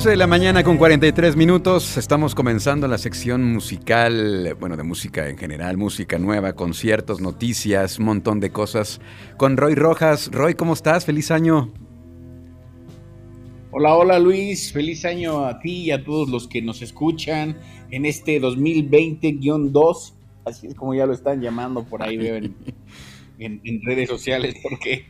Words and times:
11 0.00 0.08
de 0.08 0.16
la 0.16 0.26
mañana 0.26 0.64
con 0.64 0.78
43 0.78 1.36
minutos. 1.36 1.98
Estamos 1.98 2.34
comenzando 2.34 2.88
la 2.88 2.96
sección 2.96 3.44
musical, 3.52 4.56
bueno, 4.58 4.78
de 4.78 4.82
música 4.82 5.28
en 5.28 5.36
general, 5.36 5.76
música 5.76 6.18
nueva, 6.18 6.54
conciertos, 6.54 7.20
noticias, 7.20 7.98
un 7.98 8.06
montón 8.06 8.40
de 8.40 8.50
cosas 8.50 8.98
con 9.36 9.58
Roy 9.58 9.74
Rojas. 9.74 10.30
Roy, 10.32 10.54
¿cómo 10.54 10.72
estás? 10.72 11.04
Feliz 11.04 11.30
año. 11.30 11.70
Hola, 13.72 13.94
hola 13.94 14.18
Luis, 14.18 14.72
feliz 14.72 15.04
año 15.04 15.44
a 15.44 15.60
ti 15.60 15.82
y 15.82 15.90
a 15.90 16.02
todos 16.02 16.30
los 16.30 16.48
que 16.48 16.62
nos 16.62 16.80
escuchan 16.80 17.58
en 17.90 18.06
este 18.06 18.40
2020-2, 18.40 20.14
así 20.46 20.68
es 20.68 20.74
como 20.76 20.94
ya 20.94 21.04
lo 21.04 21.12
están 21.12 21.42
llamando 21.42 21.84
por 21.84 22.02
ahí, 22.02 22.16
veo 22.16 22.36
en, 22.36 22.54
en 23.38 23.82
redes 23.82 24.08
sociales, 24.08 24.54
porque 24.62 25.04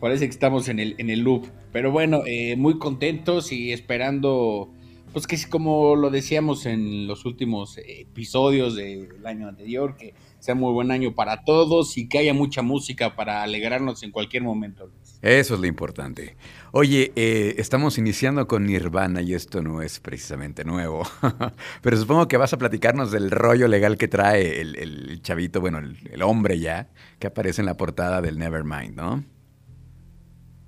Parece 0.00 0.24
que 0.24 0.30
estamos 0.30 0.68
en 0.68 0.80
el, 0.80 0.94
en 0.96 1.10
el 1.10 1.20
loop. 1.20 1.46
Pero 1.72 1.92
bueno, 1.92 2.22
eh, 2.26 2.56
muy 2.56 2.78
contentos 2.78 3.52
y 3.52 3.72
esperando, 3.72 4.72
pues 5.12 5.26
que 5.26 5.36
como 5.48 5.94
lo 5.94 6.08
decíamos 6.08 6.64
en 6.64 7.06
los 7.06 7.26
últimos 7.26 7.78
episodios 7.86 8.74
del 8.74 9.26
año 9.26 9.46
anterior, 9.46 9.96
que 9.96 10.14
sea 10.38 10.54
muy 10.54 10.72
buen 10.72 10.90
año 10.90 11.14
para 11.14 11.44
todos 11.44 11.98
y 11.98 12.08
que 12.08 12.16
haya 12.16 12.32
mucha 12.32 12.62
música 12.62 13.14
para 13.14 13.42
alegrarnos 13.42 14.02
en 14.02 14.10
cualquier 14.10 14.42
momento. 14.42 14.90
Eso 15.20 15.54
es 15.54 15.60
lo 15.60 15.66
importante. 15.66 16.34
Oye, 16.72 17.12
eh, 17.14 17.56
estamos 17.58 17.98
iniciando 17.98 18.46
con 18.46 18.64
Nirvana 18.64 19.20
y 19.20 19.34
esto 19.34 19.60
no 19.60 19.82
es 19.82 20.00
precisamente 20.00 20.64
nuevo, 20.64 21.02
pero 21.82 21.98
supongo 21.98 22.26
que 22.26 22.38
vas 22.38 22.54
a 22.54 22.58
platicarnos 22.58 23.10
del 23.10 23.30
rollo 23.30 23.68
legal 23.68 23.98
que 23.98 24.08
trae 24.08 24.62
el, 24.62 25.20
chavito, 25.20 25.60
bueno, 25.60 25.76
el, 25.76 25.98
el 26.10 26.22
hombre 26.22 26.58
ya, 26.58 26.88
que 27.18 27.26
aparece 27.26 27.60
en 27.60 27.66
la 27.66 27.76
portada 27.76 28.22
del 28.22 28.38
Nevermind, 28.38 28.96
¿no? 28.96 29.22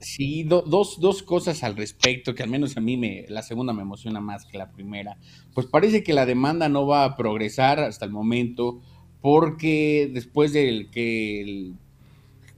Sí, 0.03 0.43
dos, 0.43 1.01
dos 1.01 1.23
cosas 1.23 1.63
al 1.63 1.77
respecto, 1.77 2.35
que 2.35 2.43
al 2.43 2.51
menos 2.51 2.77
a 2.77 2.81
mí 2.81 2.97
me, 2.97 3.25
la 3.29 3.43
segunda 3.43 3.73
me 3.73 3.83
emociona 3.83 4.21
más 4.21 4.45
que 4.45 4.59
la 4.59 4.71
primera. 4.71 5.17
Pues 5.55 5.67
parece 5.67 6.03
que 6.03 6.13
la 6.13 6.27
demanda 6.27 6.69
no 6.69 6.87
va 6.87 7.05
a 7.05 7.17
progresar 7.17 7.79
hasta 7.79 8.05
el 8.05 8.11
momento, 8.11 8.81
porque 9.21 10.11
después 10.13 10.53
del 10.53 10.91
que 10.91 11.41
el 11.41 11.75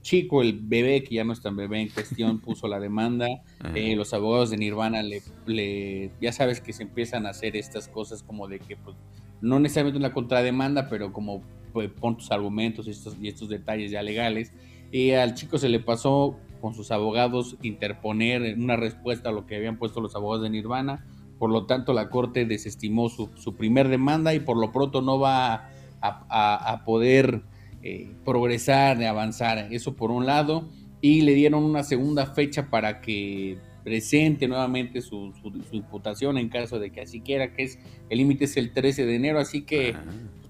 chico, 0.01 0.41
el 0.41 0.59
bebé, 0.59 1.03
que 1.03 1.15
ya 1.15 1.23
no 1.23 1.33
es 1.33 1.41
tan 1.41 1.55
bebé 1.55 1.81
en 1.81 1.89
cuestión, 1.89 2.39
puso 2.39 2.67
la 2.67 2.79
demanda, 2.79 3.27
eh, 3.75 3.95
los 3.95 4.13
abogados 4.13 4.49
de 4.49 4.57
Nirvana 4.57 5.03
le, 5.03 5.21
le, 5.45 6.11
ya 6.19 6.31
sabes 6.31 6.61
que 6.61 6.73
se 6.73 6.83
empiezan 6.83 7.25
a 7.27 7.29
hacer 7.29 7.55
estas 7.55 7.87
cosas 7.87 8.23
como 8.23 8.47
de 8.47 8.59
que, 8.59 8.75
pues, 8.75 8.95
no 9.41 9.59
necesariamente 9.59 9.99
una 9.99 10.13
contrademanda, 10.13 10.89
pero 10.89 11.13
como 11.13 11.43
pues, 11.73 11.91
pon 11.91 12.17
tus 12.17 12.31
argumentos 12.31 12.87
y 12.87 12.91
estos, 12.91 13.17
y 13.21 13.27
estos 13.27 13.49
detalles 13.49 13.91
ya 13.91 14.01
legales. 14.01 14.51
Y 14.91 15.11
al 15.11 15.33
chico 15.33 15.57
se 15.57 15.69
le 15.69 15.79
pasó 15.79 16.37
con 16.59 16.73
sus 16.73 16.91
abogados 16.91 17.57
interponer 17.61 18.57
una 18.57 18.75
respuesta 18.75 19.29
a 19.29 19.31
lo 19.31 19.45
que 19.45 19.55
habían 19.55 19.77
puesto 19.77 20.01
los 20.01 20.15
abogados 20.15 20.43
de 20.43 20.49
Nirvana. 20.49 21.05
Por 21.37 21.49
lo 21.49 21.65
tanto, 21.65 21.93
la 21.93 22.09
Corte 22.09 22.45
desestimó 22.45 23.09
su, 23.09 23.55
primer 23.57 23.89
demanda 23.89 24.33
y 24.33 24.39
por 24.39 24.57
lo 24.57 24.71
pronto 24.71 25.01
no 25.01 25.19
va 25.19 25.69
a, 26.01 26.83
poder 26.85 27.43
eh, 27.83 28.11
progresar, 28.23 29.03
avanzar. 29.03 29.67
Eso 29.71 29.95
por 29.95 30.11
un 30.11 30.25
lado. 30.25 30.69
Y 31.01 31.21
le 31.21 31.33
dieron 31.33 31.63
una 31.63 31.83
segunda 31.83 32.25
fecha 32.25 32.69
para 32.69 33.01
que 33.01 33.57
presente 33.85 34.47
nuevamente 34.47 34.99
su, 35.01 35.31
imputación 35.71 36.39
en 36.39 36.49
caso 36.49 36.79
de 36.79 36.91
que 36.91 37.01
así 37.01 37.21
quiera, 37.21 37.53
que 37.53 37.63
es 37.63 37.79
el 38.09 38.17
límite 38.17 38.45
es 38.45 38.57
el 38.57 38.73
13 38.73 39.05
de 39.05 39.15
enero, 39.15 39.39
así 39.39 39.61
que 39.61 39.93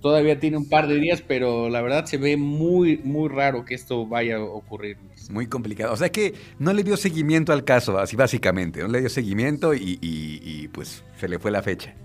todavía 0.06 0.40
tiene 0.40 0.58
un 0.58 0.70
par 0.70 0.88
de 0.88 1.00
días, 1.00 1.24
pero 1.28 1.68
la 1.68 1.82
verdad 1.82 2.06
se 2.06 2.20
ve 2.20 2.38
muy, 2.38 2.98
muy 2.98 3.28
raro 3.28 3.66
que 3.66 3.74
esto 3.74 4.06
vaya 4.06 4.36
a 4.36 4.44
ocurrir. 4.44 5.00
Muy 5.32 5.48
complicado. 5.48 5.92
O 5.94 5.98
sea 5.98 6.12
que 6.12 6.36
no 6.60 6.74
le 6.74 6.84
dio 6.84 6.96
seguimiento 6.96 7.52
al 7.52 7.64
caso, 7.64 7.98
así 7.98 8.16
básicamente. 8.16 8.82
No 8.82 8.88
le 8.90 9.00
dio 9.00 9.10
seguimiento 9.10 9.74
y, 9.74 10.70
pues 10.72 11.04
se 11.20 11.28
le 11.28 11.40
fue 11.40 11.50
la 11.50 11.64
fecha. 11.64 11.96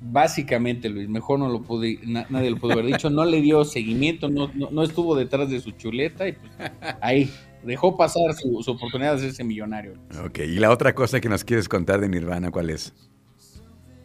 Básicamente, 0.00 0.88
Luis, 0.88 1.08
mejor 1.08 1.38
no 1.38 1.48
lo 1.48 1.62
pude, 1.62 2.00
nadie 2.04 2.50
lo 2.50 2.56
pudo 2.56 2.72
haber 2.72 2.86
dicho. 2.86 3.10
No 3.10 3.24
le 3.24 3.40
dio 3.40 3.64
seguimiento, 3.64 4.28
no, 4.28 4.50
no, 4.52 4.82
estuvo 4.82 5.14
detrás 5.14 5.48
de 5.48 5.60
su 5.60 5.70
chuleta 5.70 6.26
y 6.26 6.32
pues 6.32 6.50
ahí 7.00 7.30
dejó 7.62 7.96
pasar 7.96 8.34
su, 8.34 8.60
su 8.60 8.72
oportunidad 8.72 9.12
de 9.12 9.18
hacerse 9.18 9.44
millonario. 9.44 9.92
Ok, 10.26 10.40
y 10.40 10.58
la 10.58 10.72
otra 10.72 10.96
cosa 10.96 11.20
que 11.20 11.28
nos 11.28 11.44
quieres 11.44 11.68
contar 11.68 12.00
de 12.00 12.08
Nirvana, 12.08 12.50
¿cuál 12.50 12.70
es? 12.70 12.92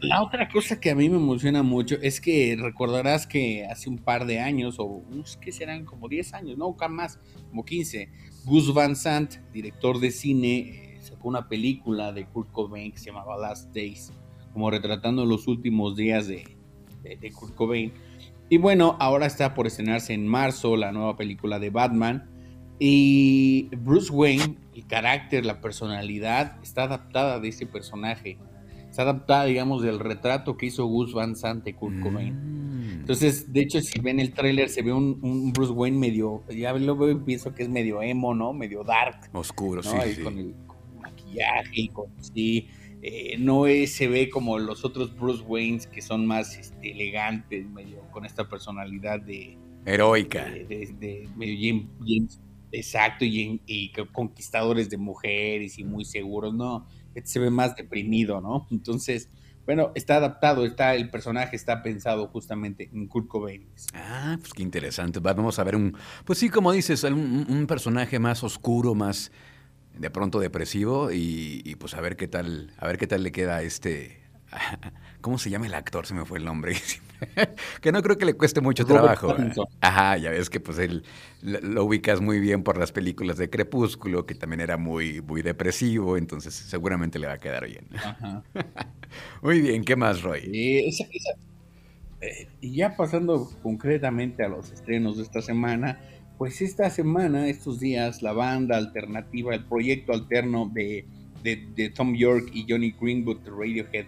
La 0.02 0.24
otra 0.24 0.48
cosa 0.48 0.80
que 0.80 0.92
a 0.92 0.96
mí 0.96 1.10
me 1.10 1.18
emociona 1.18 1.62
mucho 1.62 1.98
es 2.02 2.22
que 2.22 2.58
recordarás 2.58 3.28
que 3.28 3.66
hace 3.66 3.90
un 3.90 3.98
par 3.98 4.26
de 4.26 4.40
años, 4.40 4.78
o 4.80 5.04
que 5.42 5.52
serán 5.52 5.84
como 5.84 6.08
10 6.08 6.34
años, 6.36 6.58
no, 6.58 6.76
más, 6.90 7.20
como 7.50 7.66
15, 7.66 8.09
Gus 8.46 8.74
Van 8.74 8.96
Sant, 8.96 9.36
director 9.52 10.00
de 10.00 10.12
cine, 10.12 10.59
eh, 10.59 10.98
sacó 11.02 11.28
una 11.28 11.50
película 11.50 12.14
de 12.14 12.26
Kurt 12.26 12.50
Cobain 12.52 12.94
que 12.94 12.98
se 12.98 13.08
llamaba 13.08 13.38
Last 13.38 13.74
Days, 13.74 14.14
como 14.54 14.72
retratando 14.72 15.26
los 15.26 15.48
últimos 15.48 15.98
días 15.98 16.28
de, 16.28 16.46
de 17.04 17.32
Kurt 17.32 17.54
Cobain. 17.56 17.92
Y 18.48 18.58
bueno, 18.58 18.96
ahora 19.02 19.26
está 19.26 19.54
por 19.54 19.68
estrenarse 19.68 20.14
en 20.14 20.26
marzo 20.26 20.78
la 20.78 20.94
nueva 20.94 21.18
película 21.18 21.59
de 21.59 21.72
Batman. 21.72 22.30
Y 22.80 23.68
Bruce 23.76 24.12
Wayne, 24.12 24.56
el 24.74 24.88
carácter, 24.88 25.46
la 25.46 25.59
personalidad, 25.59 26.58
está 26.64 26.84
adaptada 26.84 27.41
de 27.41 27.50
ese 27.50 27.66
personaje 27.66 28.38
está 28.90 29.03
adaptada, 29.03 29.46
digamos, 29.46 29.82
del 29.82 30.00
retrato 30.00 30.58
que 30.58 30.68
hizo 30.68 30.86
Gus 30.86 31.14
Van 31.14 31.36
Sant 31.36 31.64
de 31.64 31.76
Kurt 31.76 32.00
Cobain. 32.02 32.34
Mm. 32.34 33.00
Entonces, 33.02 33.52
de 33.52 33.62
hecho, 33.62 33.82
si 33.82 34.00
ven 34.00 34.20
el 34.20 34.34
tráiler, 34.34 34.70
se 34.70 34.82
ve 34.82 34.94
un, 34.94 35.52
Bruce 35.53 35.72
Wayne 35.72 35.97
medio, 35.97 36.44
ya 36.50 36.74
lo 36.74 36.96
veo 36.96 37.12
y 37.12 37.16
pienso 37.16 37.53
que 37.53 37.64
es 37.64 37.70
medio 37.70 38.02
emo, 38.02 38.34
¿no? 38.34 38.53
Medio 38.53 38.84
dark. 38.84 39.30
Oscuro, 39.34 39.82
sí, 39.84 40.22
Con 40.24 40.38
el 40.38 40.56
maquillaje 41.02 41.72
y 41.74 41.88
con, 41.90 42.08
sí. 42.20 42.68
Eh, 43.02 43.38
no 43.40 43.66
es, 43.66 43.94
se 43.94 44.08
ve 44.08 44.30
como 44.30 44.59
los 44.59 44.84
otros 44.84 45.16
Bruce 45.16 45.42
Waynes 45.44 45.88
que 45.88 46.02
son 46.02 46.26
más 46.26 46.58
este, 46.58 46.92
elegantes, 46.92 47.66
medio 47.70 48.02
con 48.12 48.26
esta 48.26 48.50
personalidad 48.50 49.22
de... 49.22 49.58
Heroica. 49.85 50.46
De, 50.46 51.30
medio 51.38 51.88
James, 52.00 52.42
exacto, 52.72 53.24
y, 53.24 53.62
y 53.66 53.92
conquistadores 54.12 54.90
de 54.90 54.97
mujeres 54.97 55.80
y 55.80 55.85
muy 55.85 56.03
seguros, 56.03 56.53
¿no? 56.53 56.85
Se 57.26 57.40
ve 57.40 57.50
más 57.50 57.76
deprimido, 57.76 58.42
¿no? 58.42 58.68
Entonces, 58.72 59.30
bueno, 59.66 59.92
está 59.94 60.16
adaptado, 60.16 60.66
está 60.66 60.96
el 60.96 61.12
personaje 61.12 61.56
está 61.56 61.84
pensado 61.84 62.28
justamente 62.30 62.90
en 62.92 63.08
Kurt 63.08 63.28
Cobain. 63.28 63.68
Ah, 63.94 64.36
pues 64.40 64.52
qué 64.54 64.64
interesante. 64.64 65.20
Vamos 65.20 65.60
a 65.60 65.64
ver 65.64 65.76
un, 65.76 65.96
pues 66.26 66.40
sí, 66.40 66.50
como 66.50 66.72
dices, 66.72 67.04
un, 67.04 67.66
personaje 67.68 68.18
más 68.18 68.44
oscuro, 68.44 68.96
más 68.96 69.32
de 69.96 70.10
pronto 70.10 70.40
depresivo 70.40 71.12
y, 71.12 71.76
pues 71.80 71.94
a 71.94 72.02
ver 72.02 72.16
qué 72.16 72.28
tal, 72.28 72.72
a 72.78 72.88
ver 72.88 72.98
qué 72.98 73.06
tal 73.06 73.22
le 73.22 73.32
queda 73.32 73.58
a 73.58 73.62
este, 73.62 74.20
¿cómo 75.22 75.37
se 75.37 75.49
llama 75.49 75.67
el 75.67 75.73
actor? 75.73 76.05
Se 76.05 76.13
me 76.13 76.25
fue 76.25 76.40
el 76.40 76.46
nombre. 76.46 76.75
que 77.81 77.91
no 77.91 78.01
creo 78.01 78.17
que 78.17 78.25
le 78.25 78.34
cueste 78.34 78.61
mucho 78.61 78.85
trabajo. 78.85 79.35
Ajá, 79.81 80.17
ya 80.17 80.31
ves 80.31 80.49
que 80.49 80.59
pues 80.59 80.79
él 80.79 81.03
lo 81.41 81.85
ubicas 81.85 82.22
muy 82.22 82.40
bien 82.40 82.63
por 82.63 82.78
las 82.78 82.91
películas 82.91 83.37
de 83.37 83.49
Crepúsculo, 83.49 84.25
que 84.25 84.35
también 84.35 84.61
era 84.61 84.78
muy, 84.78 85.22
muy 85.22 85.41
depresivo, 85.41 86.17
entonces 86.17 86.53
seguramente 86.53 87.19
le 87.19 87.28
va 87.28 87.34
a 87.34 87.40
quedar 87.40 87.67
bien. 87.67 87.87
Ajá. 87.97 88.43
muy 89.41 89.61
bien, 89.61 89.84
¿qué 89.84 89.96
más, 89.96 90.22
Roy? 90.22 90.49
Eh, 92.22 92.49
y 92.59 92.75
ya 92.75 92.97
pasando 92.97 93.49
concretamente 93.63 94.43
a 94.43 94.49
los 94.49 94.72
estrenos 94.72 95.17
de 95.17 95.23
esta 95.23 95.41
semana, 95.41 95.99
pues 96.37 96.61
esta 96.61 96.90
semana, 96.90 97.47
estos 97.47 97.79
días, 97.79 98.22
la 98.22 98.34
banda 98.34 98.78
alternativa, 98.78 99.53
el 99.53 99.66
proyecto 99.66 100.13
alterno 100.13 100.69
de, 100.73 101.05
de, 101.43 101.90
Tom 101.90 102.16
York 102.16 102.49
y 102.53 102.66
Johnny 102.67 102.91
Greenwood 102.99 103.40
de 103.40 103.51
Radiohead, 103.51 104.05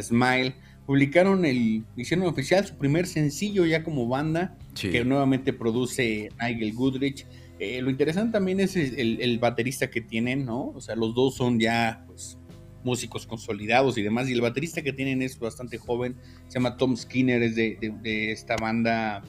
Smile, 0.00 0.54
publicaron 0.86 1.44
el, 1.44 1.84
hicieron 1.96 2.26
oficial 2.26 2.66
su 2.66 2.76
primer 2.76 3.06
sencillo 3.06 3.66
ya 3.66 3.82
como 3.84 4.08
banda, 4.08 4.56
que 4.80 5.04
nuevamente 5.04 5.52
produce 5.52 6.30
Nigel 6.40 6.72
Goodrich. 6.74 7.26
Eh, 7.58 7.82
lo 7.82 7.90
interesante 7.90 8.32
también 8.32 8.60
es 8.60 8.76
el, 8.76 9.20
el, 9.20 9.38
baterista 9.38 9.90
que 9.90 10.00
tienen, 10.00 10.44
¿no? 10.44 10.68
O 10.68 10.80
sea, 10.80 10.94
los 10.94 11.12
dos 11.14 11.34
son 11.34 11.58
ya, 11.58 12.04
pues, 12.06 12.38
músicos 12.84 13.26
consolidados 13.26 13.98
y 13.98 14.02
demás. 14.02 14.28
Y 14.28 14.32
el 14.32 14.40
baterista 14.40 14.82
que 14.82 14.92
tienen 14.92 15.22
es 15.22 15.38
bastante 15.38 15.78
joven, 15.78 16.16
se 16.48 16.54
llama 16.54 16.76
Tom 16.76 16.96
Skinner, 16.96 17.42
es 17.42 17.54
de, 17.54 18.32
esta 18.32 18.56
banda 18.56 19.22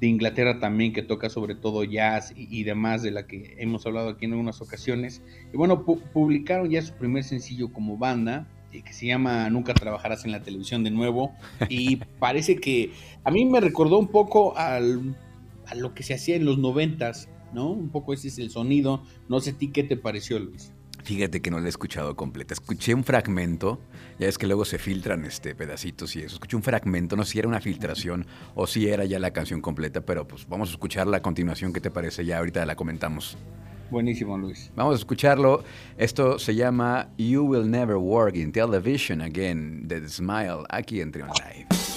de 0.00 0.08
Inglaterra 0.08 0.58
también 0.58 0.92
que 0.92 1.02
toca 1.02 1.28
sobre 1.28 1.54
todo 1.54 1.84
jazz 1.84 2.32
y, 2.36 2.64
demás, 2.64 3.02
de 3.02 3.12
la 3.12 3.26
que 3.26 3.54
hemos 3.58 3.86
hablado 3.86 4.10
aquí 4.10 4.24
en 4.24 4.32
algunas 4.32 4.60
ocasiones. 4.60 5.22
Y 5.52 5.56
bueno, 5.56 5.84
publicaron 5.84 6.68
ya 6.68 6.82
su 6.82 6.94
primer 6.94 7.22
sencillo 7.22 7.72
como 7.72 7.96
banda, 7.96 8.48
que 8.80 8.92
se 8.94 9.06
llama 9.06 9.50
Nunca 9.50 9.74
trabajarás 9.74 10.24
en 10.24 10.32
la 10.32 10.42
televisión 10.42 10.82
de 10.84 10.90
nuevo. 10.90 11.34
Y 11.68 11.96
parece 12.18 12.56
que 12.56 12.92
a 13.24 13.30
mí 13.30 13.44
me 13.44 13.60
recordó 13.60 13.98
un 13.98 14.08
poco 14.08 14.56
al, 14.56 15.14
a 15.66 15.74
lo 15.74 15.94
que 15.94 16.02
se 16.02 16.14
hacía 16.14 16.36
en 16.36 16.46
los 16.46 16.58
noventas, 16.58 17.28
¿no? 17.52 17.70
Un 17.70 17.90
poco 17.90 18.14
ese 18.14 18.28
es 18.28 18.38
el 18.38 18.50
sonido. 18.50 19.02
No 19.28 19.40
sé 19.40 19.50
a 19.50 19.52
ti 19.54 19.68
qué 19.68 19.82
te 19.82 19.96
pareció, 19.96 20.38
Luis. 20.38 20.72
Fíjate 21.04 21.42
que 21.42 21.50
no 21.50 21.58
la 21.58 21.66
he 21.66 21.68
escuchado 21.68 22.14
completa. 22.14 22.54
Escuché 22.54 22.94
un 22.94 23.02
fragmento, 23.02 23.80
ya 24.20 24.28
es 24.28 24.38
que 24.38 24.46
luego 24.46 24.64
se 24.64 24.78
filtran 24.78 25.24
este 25.24 25.54
pedacitos 25.54 26.14
y 26.14 26.20
eso. 26.20 26.36
Escuché 26.36 26.56
un 26.56 26.62
fragmento, 26.62 27.16
no 27.16 27.24
sé 27.24 27.32
si 27.32 27.38
era 27.40 27.48
una 27.48 27.60
filtración 27.60 28.26
o 28.54 28.66
si 28.66 28.88
era 28.88 29.04
ya 29.04 29.18
la 29.18 29.32
canción 29.32 29.60
completa, 29.60 30.02
pero 30.02 30.28
pues 30.28 30.48
vamos 30.48 30.68
a 30.68 30.72
escucharla 30.72 31.16
a 31.18 31.22
continuación. 31.22 31.72
¿Qué 31.72 31.80
te 31.80 31.90
parece? 31.90 32.24
Ya 32.24 32.38
ahorita 32.38 32.64
la 32.66 32.76
comentamos. 32.76 33.36
Buenísimo, 33.92 34.38
Luis. 34.38 34.70
Vamos 34.74 34.94
a 34.94 34.96
escucharlo. 34.96 35.62
Esto 35.98 36.38
se 36.38 36.54
llama 36.54 37.10
You 37.18 37.44
Will 37.44 37.70
Never 37.70 37.96
Work 37.96 38.36
in 38.36 38.50
Television 38.50 39.20
Again, 39.20 39.86
The 39.86 40.08
Smile, 40.08 40.64
aquí 40.70 41.02
en 41.02 41.12
Trion 41.12 41.28
Live. 41.28 41.91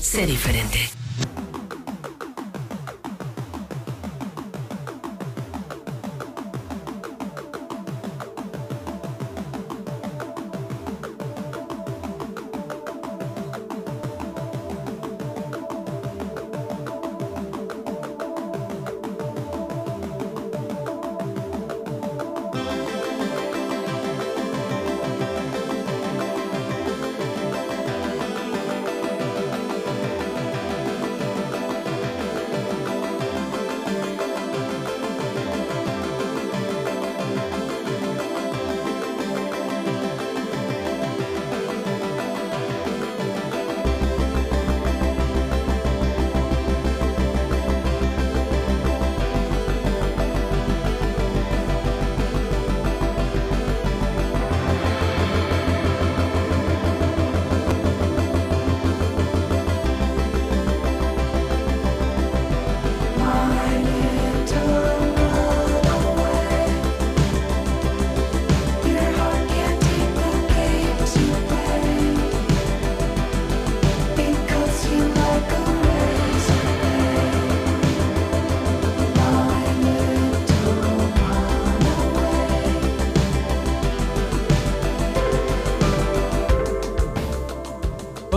Sé 0.00 0.26
diferente. 0.26 0.91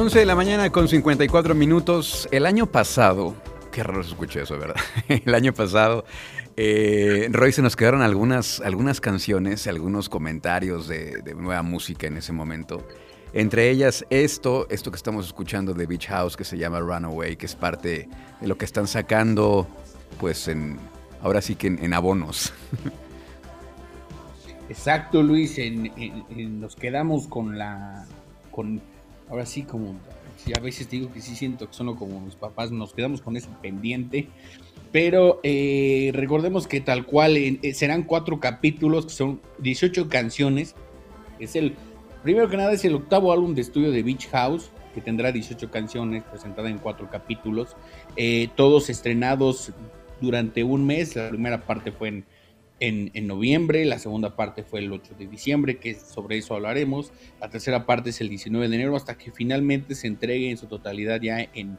11 0.05 0.19
de 0.19 0.25
la 0.27 0.35
mañana 0.35 0.69
con 0.69 0.87
54 0.87 1.55
minutos. 1.55 2.29
El 2.31 2.45
año 2.45 2.67
pasado, 2.67 3.33
qué 3.71 3.81
raro 3.81 4.03
se 4.03 4.09
escucha 4.11 4.39
eso, 4.43 4.55
¿verdad? 4.55 4.75
El 5.07 5.33
año 5.33 5.51
pasado, 5.51 6.05
eh, 6.55 7.27
Roy, 7.31 7.51
se 7.51 7.63
nos 7.63 7.75
quedaron 7.75 8.03
algunas, 8.03 8.59
algunas 8.59 9.01
canciones, 9.01 9.65
algunos 9.65 10.07
comentarios 10.07 10.87
de, 10.87 11.23
nueva 11.35 11.63
música 11.63 12.05
en 12.05 12.17
ese 12.17 12.33
momento. 12.33 12.87
Entre 13.33 13.71
ellas, 13.71 14.05
esto, 14.11 14.67
esto 14.69 14.91
que 14.91 14.97
estamos 14.97 15.25
escuchando 15.25 15.73
de 15.73 15.87
Beach 15.87 16.05
House, 16.05 16.37
que 16.37 16.43
se 16.43 16.59
llama 16.59 16.81
Runaway, 16.81 17.35
que 17.35 17.47
es 17.47 17.55
parte 17.55 18.07
de 18.41 18.47
lo 18.47 18.59
que 18.59 18.65
están 18.65 18.87
sacando, 18.87 19.67
pues, 20.19 20.47
en, 20.47 20.77
ahora 21.23 21.41
sí 21.41 21.55
que 21.55 21.65
en, 21.65 21.93
abonos. 21.95 22.53
Exacto, 24.69 25.23
Luis. 25.23 25.57
En, 25.57 25.91
nos 26.59 26.75
quedamos 26.75 27.25
con 27.27 27.57
la. 27.57 28.05
con 28.51 28.83
Ahora 29.29 29.45
sí, 29.45 29.63
como. 29.63 29.95
a 30.55 30.59
veces 30.59 30.89
digo 30.89 31.11
que 31.11 31.21
sí 31.21 31.35
siento 31.35 31.67
que 31.67 31.73
son 31.73 31.95
como 31.95 32.19
mis 32.19 32.35
papás, 32.35 32.71
nos 32.71 32.93
quedamos 32.93 33.21
con 33.21 33.37
ese 33.37 33.49
pendiente. 33.61 34.27
Pero 34.91 35.39
eh, 35.43 36.11
recordemos 36.13 36.67
que 36.67 36.79
tal 36.79 37.05
cual 37.05 37.35
eh, 37.37 37.73
serán 37.73 38.03
cuatro 38.03 38.39
capítulos, 38.39 39.05
que 39.05 39.13
son 39.13 39.41
18 39.59 40.09
canciones. 40.09 40.75
Es 41.39 41.55
el. 41.55 41.75
Primero 42.23 42.49
que 42.49 42.57
nada, 42.57 42.73
es 42.73 42.83
el 42.85 42.95
octavo 42.95 43.31
álbum 43.31 43.53
de 43.53 43.61
estudio 43.61 43.91
de 43.91 44.01
Beach 44.01 44.29
House, 44.29 44.71
que 44.95 45.01
tendrá 45.01 45.31
18 45.31 45.69
canciones 45.69 46.23
presentadas 46.23 46.71
en 46.71 46.79
cuatro 46.79 47.09
capítulos. 47.11 47.75
Eh, 48.15 48.49
todos 48.55 48.89
estrenados 48.89 49.71
durante 50.21 50.63
un 50.63 50.85
mes. 50.85 51.15
La 51.15 51.29
primera 51.29 51.61
parte 51.61 51.91
fue 51.91 52.07
en 52.07 52.25
en, 52.79 53.27
noviembre, 53.27 53.85
la 53.85 53.99
segunda 53.99 54.35
parte 54.35 54.63
fue 54.63 54.79
el 54.79 54.91
8 54.91 55.15
de 55.17 55.27
diciembre, 55.27 55.77
que 55.77 55.95
sobre 55.95 56.37
eso 56.37 56.55
hablaremos, 56.55 57.13
la 57.39 57.49
tercera 57.49 57.85
parte 57.85 58.09
es 58.09 58.19
el 58.19 58.29
19 58.29 58.67
de 58.67 58.75
enero, 58.75 58.95
hasta 58.95 59.17
que 59.17 59.31
finalmente 59.31 59.95
se 59.95 60.07
entregue 60.07 60.49
en 60.49 60.57
su 60.57 60.67
totalidad 60.67 61.21
ya 61.21 61.39
en, 61.53 61.77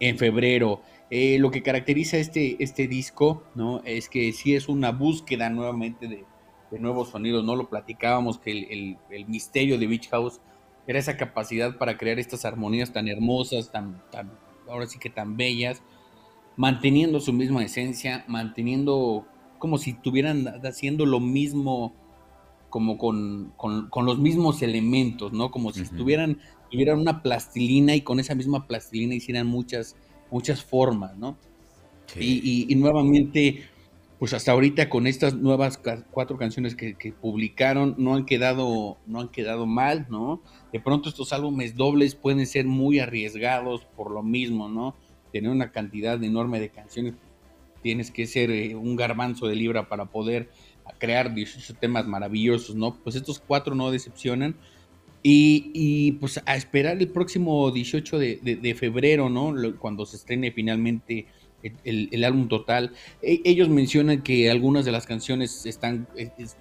en 0.00 0.18
febrero. 0.18 0.82
Eh, 1.10 1.38
lo 1.38 1.50
que 1.50 1.62
caracteriza 1.62 2.18
este, 2.18 2.56
este 2.62 2.88
disco, 2.88 3.44
¿no? 3.54 3.82
Es 3.84 4.08
que 4.08 4.32
sí 4.32 4.54
es 4.54 4.68
una 4.68 4.90
búsqueda 4.90 5.48
nuevamente 5.48 6.08
de, 6.08 6.24
nuevos 6.78 7.10
sonidos, 7.10 7.44
¿no? 7.44 7.54
Lo 7.54 7.68
platicábamos 7.68 8.40
que 8.40 8.50
el, 8.50 8.98
el, 9.08 9.26
misterio 9.26 9.78
de 9.78 9.86
Beach 9.86 10.08
House 10.08 10.40
era 10.88 10.98
esa 10.98 11.16
capacidad 11.16 11.78
para 11.78 11.96
crear 11.96 12.18
estas 12.18 12.44
armonías 12.44 12.92
tan 12.92 13.06
hermosas, 13.06 13.70
tan, 13.70 14.02
tan, 14.10 14.32
ahora 14.68 14.88
sí 14.88 14.98
que 14.98 15.08
tan 15.08 15.36
bellas, 15.36 15.84
manteniendo 16.56 17.20
su 17.20 17.32
misma 17.32 17.62
esencia, 17.64 18.24
manteniendo 18.26 19.24
como 19.64 19.78
si 19.78 19.92
estuvieran 19.92 20.46
haciendo 20.62 21.06
lo 21.06 21.20
mismo, 21.20 21.94
como 22.68 22.98
con, 22.98 23.54
los 24.04 24.18
mismos 24.18 24.60
elementos, 24.60 25.32
¿no? 25.32 25.50
Como 25.50 25.72
si 25.72 25.80
estuvieran, 25.80 26.38
tuvieran 26.70 26.98
una 27.00 27.22
plastilina 27.22 27.94
y 27.94 28.02
con 28.02 28.20
esa 28.20 28.34
misma 28.34 28.66
plastilina 28.66 29.14
hicieran 29.14 29.46
muchas, 29.46 29.96
muchas 30.30 30.62
formas, 30.62 31.16
¿no? 31.16 31.38
Y, 32.20 32.74
nuevamente, 32.76 33.62
pues 34.18 34.34
hasta 34.34 34.52
ahorita 34.52 34.90
con 34.90 35.06
estas 35.06 35.32
nuevas 35.34 35.80
cuatro 36.10 36.36
canciones 36.36 36.76
que, 36.76 37.14
publicaron, 37.18 37.94
no 37.96 38.16
han 38.16 38.26
quedado, 38.26 38.98
no 39.06 39.22
han 39.22 39.28
quedado 39.30 39.64
mal, 39.64 40.06
¿no? 40.10 40.42
De 40.74 40.80
pronto 40.80 41.08
estos 41.08 41.32
álbumes 41.32 41.74
dobles 41.74 42.16
pueden 42.16 42.46
ser 42.46 42.66
muy 42.66 42.98
arriesgados 42.98 43.86
por 43.96 44.10
lo 44.10 44.22
mismo, 44.22 44.68
¿no? 44.68 44.94
Tener 45.32 45.50
una 45.50 45.72
cantidad 45.72 46.22
enorme 46.22 46.60
de 46.60 46.68
canciones 46.68 47.14
tienes 47.84 48.10
que 48.10 48.26
ser 48.26 48.50
eh, 48.50 48.74
un 48.74 48.96
garbanzo 48.96 49.46
de 49.46 49.54
libra 49.54 49.90
para 49.90 50.06
poder 50.06 50.48
crear 50.98 51.34
18 51.34 51.74
temas 51.74 52.06
maravillosos, 52.06 52.74
¿no? 52.74 52.96
Pues 52.96 53.14
estos 53.14 53.38
cuatro 53.38 53.74
no 53.74 53.90
decepcionan. 53.90 54.56
Y, 55.26 56.12
pues 56.20 56.38
a 56.44 56.54
esperar 56.54 56.98
el 56.98 57.08
próximo 57.08 57.70
18 57.70 58.18
de, 58.18 58.76
febrero, 58.78 59.30
¿no? 59.30 59.54
Cuando 59.78 60.04
se 60.04 60.16
estrene 60.16 60.52
finalmente 60.52 61.26
el, 61.82 62.24
álbum 62.24 62.48
total. 62.48 62.92
E, 63.22 63.40
ellos 63.44 63.70
mencionan 63.70 64.22
que 64.22 64.50
algunas 64.50 64.84
de 64.84 64.92
las 64.92 65.06
canciones 65.06 65.64
están, 65.64 66.08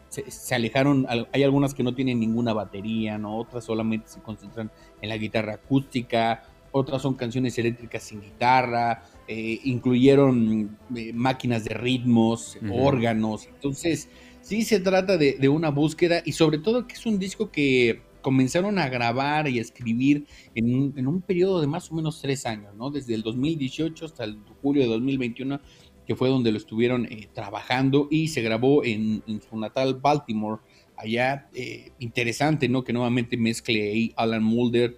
se, 0.07 0.31
se, 0.31 0.55
alejaron, 0.55 1.05
hay 1.33 1.43
algunas 1.43 1.73
que 1.73 1.83
no 1.83 1.93
tienen 1.93 2.21
ninguna 2.21 2.53
batería, 2.53 3.17
¿no? 3.17 3.37
Otras 3.37 3.65
solamente 3.65 4.07
se 4.07 4.21
concentran 4.21 4.71
en 5.01 5.09
la 5.09 5.17
guitarra 5.17 5.55
acústica, 5.55 6.43
otras 6.71 7.01
son 7.01 7.15
canciones 7.15 7.57
eléctricas 7.57 8.03
sin 8.03 8.21
guitarra, 8.21 9.03
eh, 9.27 9.61
incluyeron 9.63 10.77
eh, 10.95 11.13
máquinas 11.13 11.63
de 11.63 11.73
ritmos, 11.73 12.57
órganos. 12.71 13.47
Entonces, 13.47 14.09
sí 14.41 14.63
se 14.63 14.79
trata 14.79 15.17
de, 15.17 15.49
una 15.49 15.69
búsqueda 15.69 16.21
y 16.25 16.33
sobre 16.33 16.57
todo 16.57 16.87
que 16.87 16.95
es 16.95 17.05
un 17.05 17.19
disco 17.19 17.49
que 17.49 18.01
comenzaron 18.21 18.79
a 18.79 18.89
grabar 18.89 19.47
y 19.47 19.59
a 19.59 19.61
escribir 19.61 20.25
en 20.55 20.75
un, 20.75 20.93
en 20.97 21.07
un 21.07 21.21
periodo 21.21 21.61
de 21.61 21.67
más 21.67 21.91
o 21.91 21.95
menos 21.95 22.21
tres 22.21 22.45
años, 22.45 22.75
¿no? 22.75 22.89
Desde 22.89 23.15
el 23.15 23.21
2018 23.21 24.05
hasta 24.05 24.25
el 24.25 24.37
julio 24.61 24.83
de 24.83 24.89
2021, 24.89 25.61
que 26.05 26.15
fue 26.15 26.27
donde 26.27 26.51
lo 26.51 26.57
estuvieron 26.57 27.05
eh, 27.05 27.29
trabajando 27.33 28.09
y 28.11 28.27
se 28.27 28.41
grabó 28.41 28.83
en, 28.83 29.23
su 29.49 29.57
natal 29.57 29.95
Baltimore. 29.95 30.61
Allá, 30.95 31.49
interesante, 31.99 32.69
¿no? 32.69 32.83
Que 32.83 32.93
nuevamente 32.93 33.35
mezcle 33.35 33.89
ahí 33.89 34.13
Alan 34.15 34.43
Mulder 34.43 34.97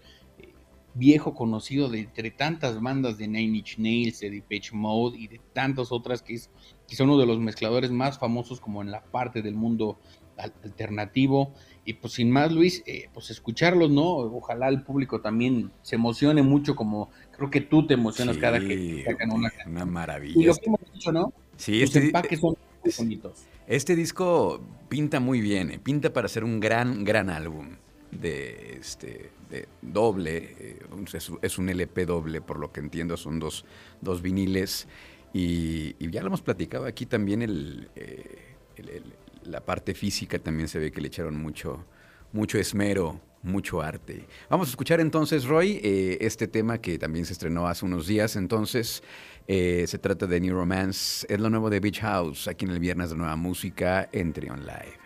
viejo 0.95 1.35
conocido 1.35 1.89
de 1.89 1.99
entre 1.99 2.31
tantas 2.31 2.81
bandas 2.81 3.17
de 3.17 3.27
Nine 3.27 3.57
Inch 3.57 3.77
Nails, 3.77 4.21
de 4.21 4.31
Depeche 4.31 4.71
Mode 4.73 5.19
y 5.19 5.27
de 5.27 5.39
tantas 5.53 5.91
otras 5.91 6.21
que 6.21 6.33
es 6.33 6.49
quizá 6.87 7.03
uno 7.03 7.17
de 7.17 7.25
los 7.25 7.39
mezcladores 7.39 7.91
más 7.91 8.17
famosos 8.17 8.59
como 8.59 8.81
en 8.81 8.91
la 8.91 9.03
parte 9.03 9.41
del 9.41 9.55
mundo 9.55 9.99
alternativo. 10.37 11.53
Y 11.83 11.93
pues 11.93 12.13
sin 12.13 12.31
más, 12.31 12.51
Luis, 12.51 12.81
eh, 12.87 13.09
pues 13.13 13.29
escucharlos, 13.29 13.91
¿no? 13.91 14.05
Ojalá 14.05 14.69
el 14.69 14.83
público 14.83 15.21
también 15.21 15.71
se 15.83 15.95
emocione 15.95 16.41
mucho 16.41 16.75
como 16.75 17.09
creo 17.31 17.49
que 17.49 17.61
tú 17.61 17.85
te 17.85 17.93
emocionas 17.93 18.37
cada 18.37 18.59
que 18.59 19.03
sacan 19.05 19.31
una 19.31 19.51
Una 19.67 19.85
maravilla. 19.85 20.41
Y 20.41 20.45
lo 20.45 20.55
que 20.55 20.65
hemos 20.65 20.79
dicho, 20.93 21.11
¿no? 21.11 21.33
Sí, 21.57 21.81
Los 21.81 21.95
este, 21.95 22.07
empaques 22.07 22.39
son 22.39 22.55
muy 22.83 22.93
bonitos. 22.97 23.45
Este 23.67 23.95
disco 23.95 24.61
pinta 24.89 25.19
muy 25.19 25.41
bien, 25.41 25.71
eh, 25.71 25.79
pinta 25.79 26.13
para 26.13 26.27
ser 26.27 26.43
un 26.43 26.59
gran, 26.59 27.03
gran 27.03 27.29
álbum 27.29 27.77
de 28.11 28.77
este 28.79 29.31
doble, 29.81 30.55
eh, 30.59 30.79
es, 31.41 31.57
un 31.57 31.69
LP 31.69 32.05
doble, 32.05 32.41
por 32.41 32.59
lo 32.59 32.71
que 32.71 32.79
entiendo, 32.79 33.17
son 33.17 33.39
dos, 33.39 33.65
dos 34.01 34.21
viniles. 34.21 34.87
Y, 35.33 35.95
ya 36.09 36.21
lo 36.21 36.27
hemos 36.27 36.41
platicado 36.41 36.85
aquí 36.85 37.05
también, 37.05 37.41
eh, 37.95 38.55
el, 38.77 39.03
la 39.43 39.61
parte 39.61 39.93
física 39.93 40.39
también 40.39 40.67
se 40.67 40.79
ve 40.79 40.91
que 40.91 41.01
le 41.01 41.07
echaron 41.07 41.37
mucho, 41.37 41.85
mucho 42.31 42.57
esmero, 42.57 43.19
mucho 43.43 43.81
arte. 43.81 44.25
Vamos 44.49 44.69
a 44.69 44.71
escuchar 44.71 44.99
entonces, 44.99 45.45
Roy, 45.45 45.79
eh, 45.83 46.17
este 46.21 46.47
tema 46.47 46.79
que 46.79 46.97
también 46.97 47.25
se 47.25 47.33
estrenó 47.33 47.67
hace 47.67 47.85
unos 47.85 48.07
días. 48.07 48.35
Entonces, 48.35 49.03
se 49.47 49.99
trata 49.99 50.25
de 50.25 50.39
New 50.39 50.55
Romance, 50.55 51.27
es 51.29 51.39
lo 51.39 51.49
nuevo 51.49 51.69
de 51.69 51.79
Beach 51.79 51.99
House, 51.99 52.47
aquí 52.47 52.65
en 52.65 52.71
el 52.71 52.79
Viernes 52.79 53.11
de 53.11 53.15
Nueva 53.15 53.35
Música 53.35 54.09
en 54.11 54.33
Trion 54.33 54.61
Live. 54.61 55.04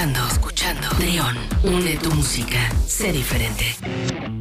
escuchando, 0.00 0.26
escuchando. 0.28 0.88
León, 0.98 1.36
une 1.62 1.96
tu 1.98 2.10
música. 2.12 2.58
Sé 2.86 3.12
diferente. 3.12 4.39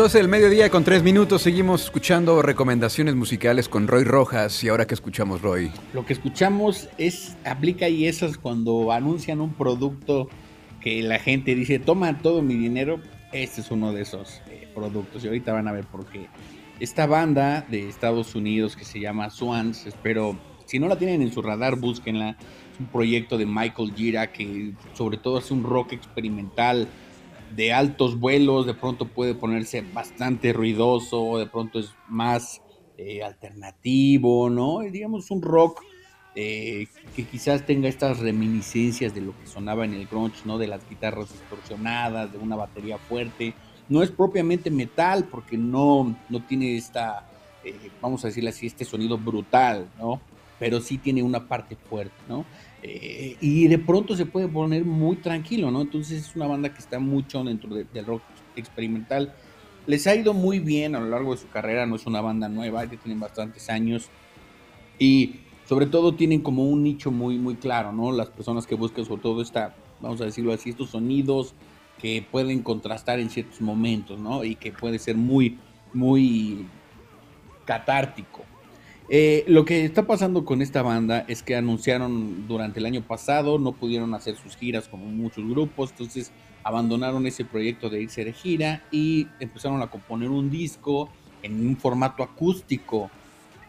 12 0.00 0.16
del 0.16 0.28
mediodía 0.28 0.70
con 0.70 0.82
3 0.82 1.02
minutos. 1.02 1.42
Seguimos 1.42 1.84
escuchando 1.84 2.40
recomendaciones 2.40 3.14
musicales 3.14 3.68
con 3.68 3.86
Roy 3.86 4.04
Rojas. 4.04 4.64
¿Y 4.64 4.70
ahora 4.70 4.86
qué 4.86 4.94
escuchamos, 4.94 5.42
Roy? 5.42 5.70
Lo 5.92 6.06
que 6.06 6.14
escuchamos 6.14 6.88
es, 6.96 7.36
aplica 7.44 7.86
y 7.86 8.06
esas 8.06 8.38
cuando 8.38 8.92
anuncian 8.92 9.42
un 9.42 9.52
producto 9.52 10.30
que 10.80 11.02
la 11.02 11.18
gente 11.18 11.54
dice, 11.54 11.78
toma 11.78 12.16
todo 12.22 12.40
mi 12.40 12.54
dinero. 12.54 13.02
Este 13.30 13.60
es 13.60 13.70
uno 13.70 13.92
de 13.92 14.00
esos 14.00 14.40
eh, 14.48 14.70
productos. 14.74 15.22
Y 15.22 15.26
ahorita 15.26 15.52
van 15.52 15.68
a 15.68 15.72
ver 15.72 15.84
por 15.84 16.06
qué. 16.06 16.28
Esta 16.80 17.04
banda 17.06 17.66
de 17.68 17.86
Estados 17.86 18.34
Unidos 18.34 18.76
que 18.76 18.86
se 18.86 19.00
llama 19.00 19.28
Swans, 19.28 19.84
espero, 19.84 20.34
si 20.64 20.78
no 20.78 20.88
la 20.88 20.96
tienen 20.96 21.20
en 21.20 21.30
su 21.30 21.42
radar, 21.42 21.76
búsquenla. 21.76 22.38
Es 22.72 22.80
un 22.80 22.86
proyecto 22.86 23.36
de 23.36 23.44
Michael 23.44 23.92
Gira 23.94 24.32
que 24.32 24.72
sobre 24.94 25.18
todo 25.18 25.36
hace 25.36 25.52
un 25.52 25.62
rock 25.62 25.92
experimental 25.92 26.88
de 27.54 27.72
altos 27.72 28.18
vuelos, 28.18 28.66
de 28.66 28.74
pronto 28.74 29.06
puede 29.06 29.34
ponerse 29.34 29.82
bastante 29.82 30.52
ruidoso, 30.52 31.38
de 31.38 31.46
pronto 31.46 31.80
es 31.80 31.90
más 32.08 32.62
eh, 32.96 33.22
alternativo, 33.22 34.50
¿no? 34.50 34.80
Digamos 34.80 35.30
un 35.30 35.42
rock 35.42 35.82
eh, 36.34 36.86
que 37.16 37.24
quizás 37.24 37.66
tenga 37.66 37.88
estas 37.88 38.20
reminiscencias 38.20 39.14
de 39.14 39.20
lo 39.20 39.36
que 39.38 39.46
sonaba 39.46 39.84
en 39.84 39.94
el 39.94 40.06
grunge, 40.06 40.42
¿no? 40.44 40.58
De 40.58 40.68
las 40.68 40.88
guitarras 40.88 41.32
distorsionadas, 41.32 42.32
de 42.32 42.38
una 42.38 42.56
batería 42.56 42.98
fuerte. 42.98 43.54
No 43.88 44.02
es 44.02 44.10
propiamente 44.10 44.70
metal 44.70 45.24
porque 45.24 45.56
no, 45.58 46.16
no 46.28 46.42
tiene 46.44 46.76
esta, 46.76 47.28
eh, 47.64 47.90
vamos 48.00 48.24
a 48.24 48.28
decirle 48.28 48.50
así, 48.50 48.66
este 48.66 48.84
sonido 48.84 49.18
brutal, 49.18 49.88
¿no? 49.98 50.20
Pero 50.60 50.80
sí 50.80 50.98
tiene 50.98 51.22
una 51.22 51.48
parte 51.48 51.74
fuerte, 51.74 52.14
¿no? 52.28 52.44
Eh, 52.82 53.36
y 53.40 53.68
de 53.68 53.78
pronto 53.78 54.16
se 54.16 54.26
puede 54.26 54.48
poner 54.48 54.84
muy 54.84 55.16
tranquilo, 55.16 55.70
¿no? 55.70 55.82
Entonces 55.82 56.26
es 56.26 56.36
una 56.36 56.46
banda 56.46 56.72
que 56.72 56.78
está 56.78 56.98
mucho 56.98 57.42
dentro 57.44 57.74
del 57.74 58.06
rock 58.06 58.22
experimental. 58.56 59.34
Les 59.86 60.06
ha 60.06 60.14
ido 60.14 60.34
muy 60.34 60.58
bien 60.60 60.94
a 60.94 61.00
lo 61.00 61.08
largo 61.08 61.32
de 61.32 61.38
su 61.38 61.48
carrera, 61.48 61.86
no 61.86 61.96
es 61.96 62.06
una 62.06 62.20
banda 62.20 62.48
nueva, 62.48 62.84
ya 62.84 62.96
tienen 62.98 63.20
bastantes 63.20 63.68
años. 63.68 64.08
Y 64.98 65.40
sobre 65.66 65.86
todo 65.86 66.14
tienen 66.14 66.40
como 66.40 66.64
un 66.64 66.82
nicho 66.82 67.10
muy, 67.10 67.38
muy 67.38 67.56
claro, 67.56 67.92
¿no? 67.92 68.12
Las 68.12 68.28
personas 68.28 68.66
que 68.66 68.74
buscan 68.74 69.04
sobre 69.04 69.22
todo 69.22 69.42
esta, 69.42 69.74
vamos 70.00 70.20
a 70.20 70.24
decirlo 70.24 70.52
así, 70.52 70.70
estos 70.70 70.90
sonidos 70.90 71.54
que 72.00 72.26
pueden 72.30 72.62
contrastar 72.62 73.20
en 73.20 73.30
ciertos 73.30 73.60
momentos, 73.60 74.18
¿no? 74.18 74.42
Y 74.42 74.54
que 74.54 74.72
puede 74.72 74.98
ser 74.98 75.16
muy, 75.16 75.58
muy 75.92 76.66
catártico. 77.64 78.44
Eh, 79.12 79.42
lo 79.48 79.64
que 79.64 79.84
está 79.84 80.06
pasando 80.06 80.44
con 80.44 80.62
esta 80.62 80.82
banda 80.82 81.24
es 81.26 81.42
que 81.42 81.56
anunciaron 81.56 82.46
durante 82.46 82.78
el 82.78 82.86
año 82.86 83.02
pasado, 83.02 83.58
no 83.58 83.72
pudieron 83.72 84.14
hacer 84.14 84.36
sus 84.36 84.56
giras 84.56 84.86
como 84.86 85.06
muchos 85.06 85.44
grupos, 85.48 85.90
entonces 85.90 86.30
abandonaron 86.62 87.26
ese 87.26 87.44
proyecto 87.44 87.90
de 87.90 88.02
irse 88.02 88.24
de 88.24 88.32
gira 88.32 88.84
y 88.92 89.26
empezaron 89.40 89.82
a 89.82 89.88
componer 89.88 90.30
un 90.30 90.48
disco 90.48 91.10
en 91.42 91.66
un 91.66 91.76
formato 91.76 92.22
acústico. 92.22 93.10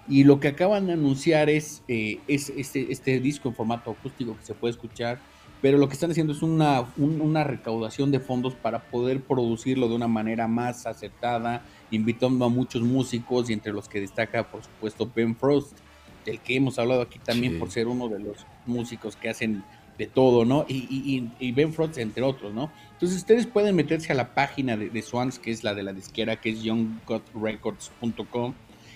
Y 0.08 0.26
lo 0.26 0.40
que 0.40 0.50
acaban 0.50 0.86
de 0.86 0.94
anunciar 0.94 1.50
es, 1.50 1.82
eh, 1.88 2.20
este, 2.28 2.92
este, 2.92 3.20
disco 3.20 3.50
en 3.50 3.56
formato 3.56 3.90
acústico 3.90 4.38
que 4.38 4.46
se 4.46 4.54
puede 4.54 4.74
escuchar, 4.74 5.18
pero 5.60 5.80
lo 5.80 5.88
que 5.88 5.96
están 5.96 6.12
haciendo 6.12 6.34
es 6.34 6.44
una, 6.44 6.86
una 6.98 7.44
recaudación 7.44 8.12
de 8.12 8.20
fondos 8.20 8.54
para 8.54 8.84
poder 8.92 9.22
producirlo 9.22 9.90
de 9.90 9.96
una 9.96 10.08
manera 10.08 10.48
más 10.48 10.86
aceptada 10.86 11.64
invitando 11.92 12.46
a 12.46 12.50
muchos 12.50 12.82
músicos 12.82 13.50
y 13.50 13.54
entre 13.54 13.74
los 13.74 13.88
que 13.88 14.02
destaca, 14.02 14.50
por 14.50 14.64
supuesto, 14.64 15.10
Ben 15.14 15.36
Frost, 15.36 15.78
del 16.26 16.40
que 16.40 16.56
hemos 16.56 16.80
hablado 16.80 17.02
aquí 17.02 17.20
también 17.20 17.60
por 17.60 17.70
ser 17.72 17.88
uno 17.88 18.08
de 18.08 18.20
los 18.20 18.46
músicos 18.66 19.16
que 19.16 19.30
hacen 19.30 19.64
de 19.98 20.08
todo, 20.08 20.46
¿no? 20.46 20.66
Y, 20.68 21.52
Ben 21.52 21.74
Frost, 21.74 21.98
entre 21.98 22.24
otros, 22.24 22.54
¿no? 22.54 22.72
Entonces 22.94 23.18
ustedes 23.18 23.46
pueden 23.46 23.76
meterse 23.76 24.12
a 24.12 24.16
la 24.16 24.34
página 24.34 24.78
de, 24.78 25.02
Swans, 25.02 25.38
que 25.38 25.52
es 25.52 25.64
la 25.64 25.74
de 25.74 25.84
la 25.84 25.94
disquera, 25.94 26.38
que 26.38 26.50
es 26.50 26.64
younggodrecords.com, 26.64 28.54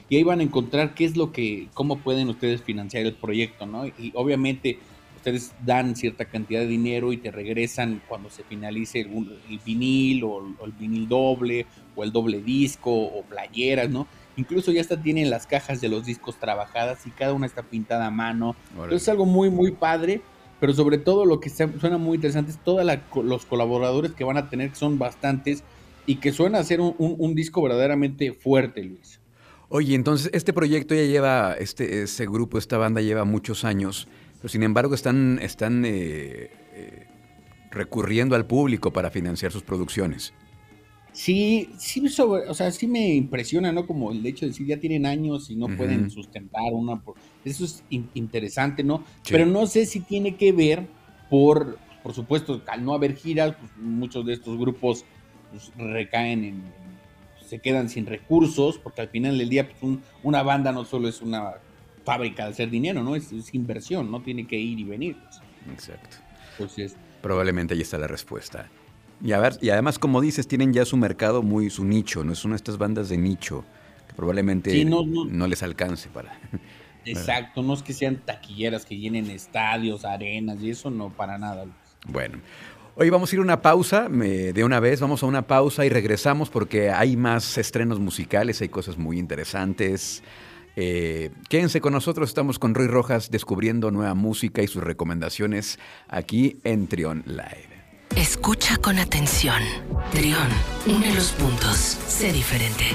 y 0.09 0.17
ahí 0.17 0.23
van 0.23 0.39
a 0.39 0.43
encontrar 0.43 0.93
qué 0.93 1.05
es 1.05 1.17
lo 1.17 1.31
que, 1.31 1.67
cómo 1.73 1.97
pueden 1.97 2.29
ustedes 2.29 2.61
financiar 2.61 3.05
el 3.05 3.13
proyecto, 3.13 3.65
¿no? 3.65 3.87
Y 3.87 4.11
obviamente 4.13 4.79
ustedes 5.25 5.53
dan 5.65 5.95
cierta 5.95 6.25
cantidad 6.25 6.59
de 6.59 6.67
dinero 6.67 7.11
y 7.11 7.17
te 7.17 7.31
regresan 7.31 8.01
cuando 8.07 8.29
se 8.29 8.43
finalice 8.43 8.99
el, 9.01 9.59
vinil 9.65 10.23
o, 10.23 10.55
el 10.63 10.71
vinil 10.73 11.07
doble 11.07 11.65
o 11.95 12.03
el 12.03 12.11
doble 12.11 12.41
disco 12.41 12.91
o 12.91 13.23
playeras, 13.23 13.89
¿no? 13.89 14.07
Incluso 14.37 14.71
ya 14.71 14.81
hasta 14.81 15.01
tienen 15.01 15.31
las 15.31 15.47
cajas 15.47 15.81
de 15.81 15.89
los 15.89 16.05
discos 16.05 16.37
trabajadas 16.39 17.07
y 17.07 17.09
cada 17.09 17.33
una 17.33 17.47
está 17.47 17.63
pintada 17.63 18.05
a 18.05 18.11
mano. 18.11 18.55
Entonces 18.73 19.01
es 19.01 19.09
algo 19.09 19.25
muy, 19.25 19.49
muy 19.49 19.71
padre. 19.71 20.21
Pero 20.59 20.73
sobre 20.73 20.97
todo 20.97 21.25
lo 21.25 21.41
que 21.41 21.49
suena 21.49 21.97
muy 21.97 22.15
interesante 22.15 22.51
es 22.51 22.57
todos 22.57 22.85
los 23.15 23.45
colaboradores 23.45 24.13
que 24.13 24.23
van 24.23 24.37
a 24.37 24.49
tener, 24.49 24.69
que 24.69 24.75
son 24.77 24.97
bastantes, 24.97 25.63
y 26.05 26.15
que 26.15 26.31
suena 26.31 26.59
a 26.59 26.63
ser 26.63 26.79
un, 26.79 27.35
disco 27.35 27.61
verdaderamente 27.61 28.31
fuerte, 28.31 28.81
Luis. 28.83 29.19
Oye, 29.67 29.95
entonces 29.95 30.29
este 30.33 30.53
proyecto 30.53 30.95
ya 30.95 31.03
lleva, 31.03 31.55
este, 31.59 32.03
este 32.03 32.25
grupo, 32.25 32.57
esta 32.57 32.77
banda 32.77 33.01
lleva 33.01 33.25
muchos 33.25 33.65
años 33.65 34.07
sin 34.47 34.63
embargo 34.63 34.95
están, 34.95 35.39
están 35.41 35.83
eh, 35.85 36.49
eh, 36.73 37.07
recurriendo 37.71 38.35
al 38.35 38.45
público 38.45 38.91
para 38.91 39.11
financiar 39.11 39.51
sus 39.51 39.63
producciones. 39.63 40.33
Sí, 41.11 41.69
sí, 41.77 42.03
o 42.19 42.53
sea, 42.53 42.71
sí 42.71 42.87
me 42.87 43.13
impresiona, 43.13 43.71
¿no? 43.71 43.87
Como 43.87 44.11
el 44.11 44.25
hecho 44.25 44.41
de 44.45 44.51
decir, 44.51 44.67
ya 44.67 44.77
tienen 44.77 45.05
años 45.05 45.49
y 45.49 45.55
no 45.55 45.67
pueden 45.67 46.09
sustentar 46.09 46.73
una... 46.73 47.01
Eso 47.45 47.63
es 47.63 47.85
interesante, 47.89 48.83
¿no? 48.83 49.01
Pero 49.29 49.45
no 49.45 49.65
sé 49.65 49.85
si 49.85 50.01
tiene 50.01 50.35
que 50.35 50.51
ver 50.51 50.85
por, 51.29 51.79
por 52.03 52.13
supuesto, 52.13 52.61
al 52.67 52.83
no 52.83 52.93
haber 52.93 53.15
giras, 53.15 53.55
pues 53.57 53.71
muchos 53.77 54.25
de 54.25 54.33
estos 54.33 54.57
grupos 54.57 55.05
pues, 55.51 55.71
recaen 55.77 56.43
en, 56.43 56.63
se 57.45 57.59
quedan 57.59 57.89
sin 57.89 58.05
recursos, 58.05 58.77
porque 58.77 59.01
al 59.01 59.09
final 59.09 59.37
del 59.37 59.47
día, 59.47 59.69
pues 59.69 59.99
una 60.21 60.43
banda 60.43 60.73
no 60.73 60.83
solo 60.83 61.07
es 61.07 61.21
una 61.21 61.53
fábrica 62.05 62.45
de 62.45 62.51
hacer 62.51 62.69
dinero, 62.69 63.03
¿no? 63.03 63.15
Es, 63.15 63.31
inversión, 63.53 64.11
no 64.11 64.21
tiene 64.21 64.47
que 64.47 64.57
ir 64.57 64.79
y 64.79 64.83
venir. 64.83 65.17
Pues. 65.17 65.41
Exacto. 65.73 66.17
Entonces, 66.51 66.95
Probablemente 67.21 67.73
ahí 67.73 67.81
está 67.81 67.97
la 67.97 68.07
respuesta. 68.07 68.69
Y, 69.21 69.31
a 69.31 69.39
ver, 69.39 69.57
y 69.61 69.69
además, 69.69 69.97
como 69.97 70.21
dices, 70.21 70.47
tienen 70.47 70.73
ya 70.73 70.85
su 70.85 70.95
mercado 70.97 71.41
muy, 71.41 71.69
su 71.69 71.83
nicho, 71.83 72.23
¿no? 72.23 72.33
Es 72.33 72.45
una 72.45 72.53
de 72.53 72.57
estas 72.57 72.77
bandas 72.77 73.09
de 73.09 73.17
nicho 73.17 73.65
que 74.07 74.13
probablemente 74.13 74.85
no, 74.85 75.47
les 75.47 75.63
alcance 75.63 76.09
para... 76.13 76.39
Exacto, 77.03 77.61
no 77.61 77.73
es 77.73 77.83
que 77.83 77.93
sean 77.93 78.17
taquilleras 78.17 78.85
que 78.85 78.97
llenen 78.97 79.29
estadios, 79.29 80.05
arenas 80.05 80.59
y 80.61 80.71
eso 80.71 80.89
no, 80.89 81.09
para 81.09 81.37
nada. 81.37 81.65
Bueno, 82.07 82.39
Hoy 82.97 83.09
vamos 83.09 83.29
a 83.29 83.35
ir 83.35 83.39
a 83.39 83.43
una 83.43 83.61
pausa, 83.61 84.07
de 84.07 84.63
una 84.63 84.79
vez, 84.79 85.01
vamos 85.01 85.21
a 85.21 85.25
una 85.25 85.45
pausa 85.45 85.85
y 85.85 85.89
regresamos 85.89 86.49
porque 86.49 86.91
hay 86.91 87.17
más 87.17 87.57
estrenos 87.57 87.99
musicales, 87.99 88.61
hay 88.61 88.69
cosas 88.69 88.97
muy 88.97 89.19
interesantes. 89.19 90.23
Eh, 90.75 91.31
quédense 91.49 91.81
con 91.81 91.93
nosotros, 91.93 92.29
estamos 92.29 92.59
con 92.59 92.75
Roy 92.75 92.87
Rojas 92.87 93.31
descubriendo 93.31 93.91
nueva 93.91 94.13
música 94.13 94.61
y 94.61 94.67
sus 94.67 94.83
recomendaciones 94.83 95.79
aquí 96.07 96.59
en 96.63 96.87
Trion 96.87 97.23
Live. 97.25 97.75
Escucha 98.15 98.77
con 98.77 98.97
atención. 98.97 99.61
Trion, 100.11 100.49
une 100.87 101.13
los 101.15 101.31
puntos, 101.31 101.77
sé 102.07 102.31
diferente. 102.31 102.85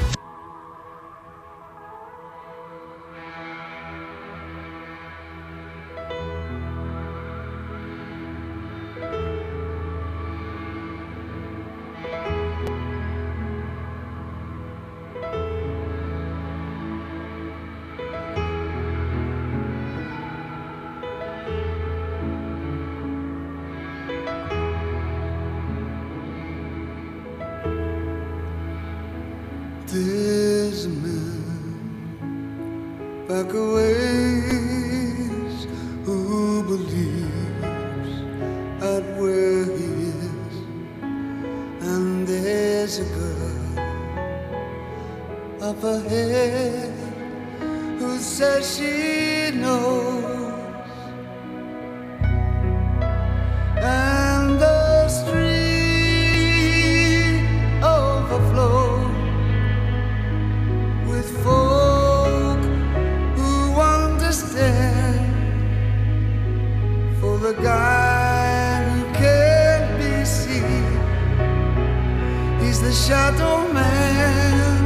He's 72.71 72.81
the 72.81 72.93
shadow 72.93 73.57
man. 73.73 74.83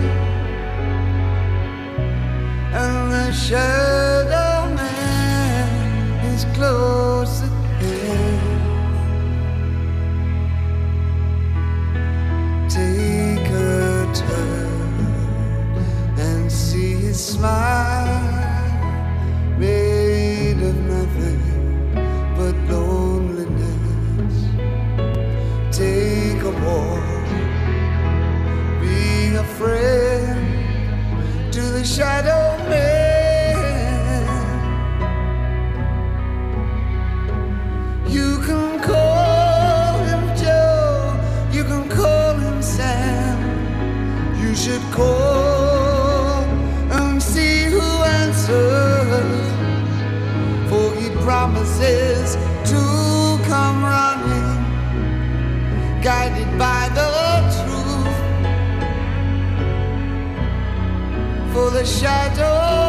And 2.83 3.13
the 3.13 3.31
shadow 3.33 4.75
man 4.75 6.25
is 6.33 6.47
close 6.57 7.43
at 7.47 7.55
hand. 7.83 8.63
Take 12.71 13.49
a 13.51 14.11
turn 14.21 15.77
and 16.27 16.51
see 16.51 16.95
his 17.07 17.19
smile 17.33 17.94
guided 56.05 56.59
by 56.59 56.89
the 56.95 57.11
truth. 57.65 58.17
For 61.53 61.71
the 61.71 61.85
shadow. 61.85 62.85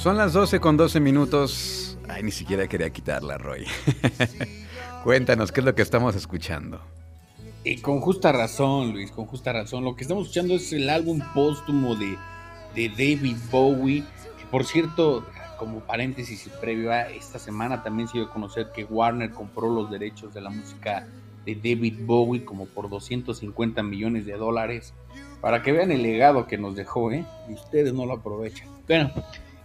Son 0.00 0.16
las 0.16 0.32
12 0.32 0.60
con 0.60 0.78
12 0.78 0.98
minutos. 0.98 1.98
Ay, 2.08 2.22
ni 2.22 2.30
siquiera 2.30 2.66
quería 2.66 2.88
quitarla, 2.88 3.36
Roy. 3.36 3.66
Cuéntanos, 5.04 5.52
¿qué 5.52 5.60
es 5.60 5.66
lo 5.66 5.74
que 5.74 5.82
estamos 5.82 6.16
escuchando? 6.16 6.80
Y 7.62 7.76
con 7.78 8.00
justa 8.00 8.32
razón, 8.32 8.92
Luis, 8.92 9.10
con 9.10 9.26
justa 9.26 9.52
razón. 9.52 9.84
Lo 9.84 9.94
que 9.94 10.02
estamos 10.02 10.24
escuchando 10.24 10.54
es 10.54 10.72
el 10.72 10.88
álbum 10.88 11.20
póstumo 11.34 11.94
de, 11.94 12.16
de 12.74 12.88
David 12.88 13.36
Bowie. 13.50 14.02
Que 14.38 14.46
por 14.50 14.64
cierto, 14.64 15.26
como 15.58 15.80
paréntesis 15.80 16.46
y 16.46 16.50
previo 16.58 16.90
a 16.90 17.02
esta 17.10 17.38
semana 17.38 17.82
también 17.82 18.08
se 18.08 18.16
dio 18.16 18.28
a 18.28 18.32
conocer 18.32 18.70
que 18.74 18.84
Warner 18.84 19.30
compró 19.30 19.68
los 19.68 19.90
derechos 19.90 20.32
de 20.32 20.40
la 20.40 20.48
música 20.48 21.06
de 21.44 21.54
David 21.54 21.98
Bowie 22.06 22.46
como 22.46 22.64
por 22.64 22.88
250 22.88 23.82
millones 23.82 24.24
de 24.24 24.38
dólares. 24.38 24.94
Para 25.42 25.62
que 25.62 25.72
vean 25.72 25.90
el 25.90 26.02
legado 26.02 26.46
que 26.46 26.56
nos 26.56 26.76
dejó, 26.76 27.12
¿eh? 27.12 27.26
Y 27.48 27.52
ustedes 27.52 27.92
no 27.92 28.06
lo 28.06 28.14
aprovechan. 28.14 28.68
Bueno, 28.86 29.10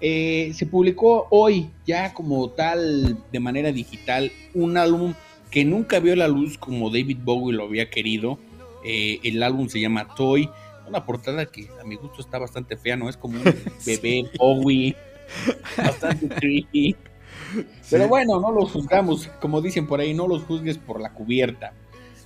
eh, 0.02 0.52
se 0.54 0.66
publicó 0.66 1.28
hoy 1.30 1.70
ya 1.86 2.14
como 2.14 2.50
tal 2.50 3.18
de 3.32 3.40
manera 3.40 3.72
digital 3.72 4.34
un 4.54 4.76
álbum 4.76 5.14
que 5.56 5.64
nunca 5.64 6.02
vio 6.02 6.18
la 6.18 6.28
luz 6.28 6.58
como 6.58 6.90
David 6.90 7.20
Bowie 7.24 7.56
lo 7.56 7.64
había 7.64 7.90
querido. 7.90 8.38
Eh, 8.84 9.22
el 9.24 9.42
álbum 9.42 9.70
se 9.70 9.80
llama 9.80 10.14
Toy. 10.14 10.50
Una 10.86 11.06
portada 11.06 11.46
que 11.46 11.70
a 11.82 11.86
mi 11.86 11.96
gusto 11.96 12.20
está 12.20 12.38
bastante 12.38 12.76
fea, 12.76 12.98
¿no? 12.98 13.08
Es 13.08 13.16
como 13.16 13.38
un 13.38 13.44
bebé 13.86 14.30
Bowie. 14.38 14.98
Bastante 15.78 16.28
creepy. 16.42 16.98
Pero 17.90 18.10
bueno, 18.10 18.42
no 18.42 18.52
los 18.52 18.70
juzgamos. 18.70 19.28
Como 19.40 19.62
dicen 19.62 19.88
por 19.88 20.02
ahí, 20.02 20.14
no 20.14 20.28
los 20.28 20.44
juzgues 20.44 20.78
por 20.78 21.00
la 21.00 21.14
cubierta. 21.14 21.72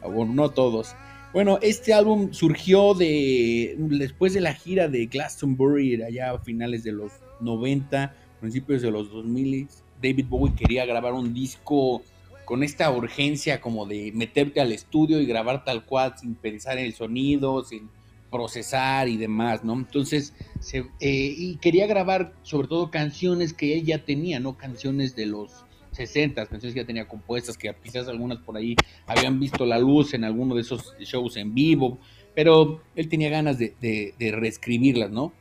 O 0.01 0.25
no 0.25 0.49
todos. 0.49 0.95
Bueno, 1.31 1.59
este 1.61 1.93
álbum 1.93 2.33
surgió 2.33 2.95
de 2.95 3.75
después 3.77 4.33
de 4.33 4.41
la 4.41 4.55
gira 4.55 4.87
de 4.87 5.05
Glastonbury 5.05 6.01
allá 6.01 6.31
a 6.31 6.39
finales 6.39 6.83
de 6.83 6.93
los 6.93 7.11
90, 7.41 8.11
principios 8.39 8.81
de 8.81 8.89
los 8.89 9.11
2000. 9.11 9.67
David 10.01 10.25
Bowie 10.27 10.55
quería 10.55 10.87
grabar 10.87 11.13
un 11.13 11.31
disco 11.31 12.01
con 12.49 12.63
esta 12.63 12.89
urgencia 12.89 13.61
como 13.61 13.85
de 13.85 14.11
meterte 14.15 14.59
al 14.59 14.71
estudio 14.71 15.21
y 15.21 15.27
grabar 15.27 15.63
tal 15.63 15.85
cual 15.85 16.15
sin 16.17 16.33
pensar 16.33 16.79
en 16.79 16.85
el 16.85 16.95
sonido, 16.95 17.63
sin 17.63 17.91
procesar 18.31 19.07
y 19.07 19.17
demás, 19.17 19.63
¿no? 19.63 19.73
Entonces, 19.73 20.33
se, 20.59 20.79
eh, 20.99 21.35
y 21.37 21.57
quería 21.57 21.85
grabar 21.85 22.33
sobre 22.41 22.67
todo 22.67 22.89
canciones 22.89 23.53
que 23.53 23.75
él 23.75 23.85
ya 23.85 24.03
tenía, 24.03 24.39
¿no? 24.39 24.57
Canciones 24.57 25.15
de 25.15 25.27
los 25.27 25.63
60, 25.91 26.47
canciones 26.47 26.73
que 26.73 26.81
ya 26.81 26.87
tenía 26.87 27.07
compuestas, 27.07 27.55
que 27.55 27.71
quizás 27.83 28.07
algunas 28.07 28.39
por 28.39 28.57
ahí 28.57 28.75
habían 29.05 29.39
visto 29.39 29.63
la 29.67 29.77
luz 29.77 30.15
en 30.15 30.23
alguno 30.23 30.55
de 30.55 30.61
esos 30.61 30.95
shows 30.97 31.37
en 31.37 31.53
vivo, 31.53 31.99
pero 32.33 32.81
él 32.95 33.09
tenía 33.09 33.29
ganas 33.29 33.59
de, 33.59 33.75
de, 33.79 34.15
de 34.17 34.31
reescribirlas, 34.31 35.11
¿no? 35.11 35.33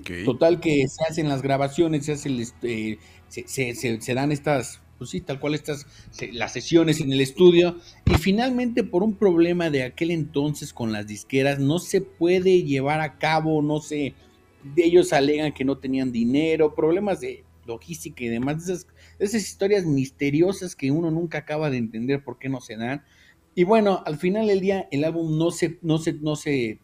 Okay. 0.00 0.26
Total 0.26 0.60
que 0.60 0.86
se 0.88 1.04
hacen 1.08 1.26
las 1.26 1.40
grabaciones, 1.40 2.04
se, 2.04 2.12
hace 2.12 2.28
el, 2.28 2.40
este, 2.40 2.98
se, 3.28 3.48
se, 3.48 3.74
se, 3.74 3.98
se 4.02 4.12
dan 4.12 4.30
estas 4.30 4.82
pues 4.98 5.10
sí, 5.10 5.20
tal 5.20 5.38
cual 5.38 5.54
estas 5.54 5.86
las 6.32 6.52
sesiones 6.52 7.00
en 7.00 7.12
el 7.12 7.20
estudio 7.20 7.76
y 8.04 8.14
finalmente 8.14 8.82
por 8.82 9.02
un 9.02 9.14
problema 9.14 9.70
de 9.70 9.84
aquel 9.84 10.10
entonces 10.10 10.72
con 10.72 10.92
las 10.92 11.06
disqueras 11.06 11.60
no 11.60 11.78
se 11.78 12.00
puede 12.00 12.64
llevar 12.64 13.00
a 13.00 13.18
cabo, 13.18 13.62
no 13.62 13.80
sé, 13.80 14.14
ellos 14.76 15.12
alegan 15.12 15.52
que 15.52 15.64
no 15.64 15.78
tenían 15.78 16.10
dinero, 16.12 16.74
problemas 16.74 17.20
de 17.20 17.44
logística 17.66 18.24
y 18.24 18.28
demás, 18.28 18.64
esas, 18.64 18.88
esas 19.18 19.42
historias 19.42 19.84
misteriosas 19.84 20.74
que 20.74 20.90
uno 20.90 21.10
nunca 21.10 21.38
acaba 21.38 21.70
de 21.70 21.76
entender 21.76 22.24
por 22.24 22.38
qué 22.38 22.48
no 22.48 22.60
se 22.60 22.76
dan. 22.76 23.04
Y 23.54 23.64
bueno, 23.64 24.02
al 24.06 24.16
final 24.16 24.46
del 24.46 24.60
día 24.60 24.88
el 24.90 25.04
álbum 25.04 25.38
no 25.38 25.50
se, 25.50 25.78
no 25.82 25.98
se, 25.98 26.14
no 26.14 26.34
se, 26.34 26.78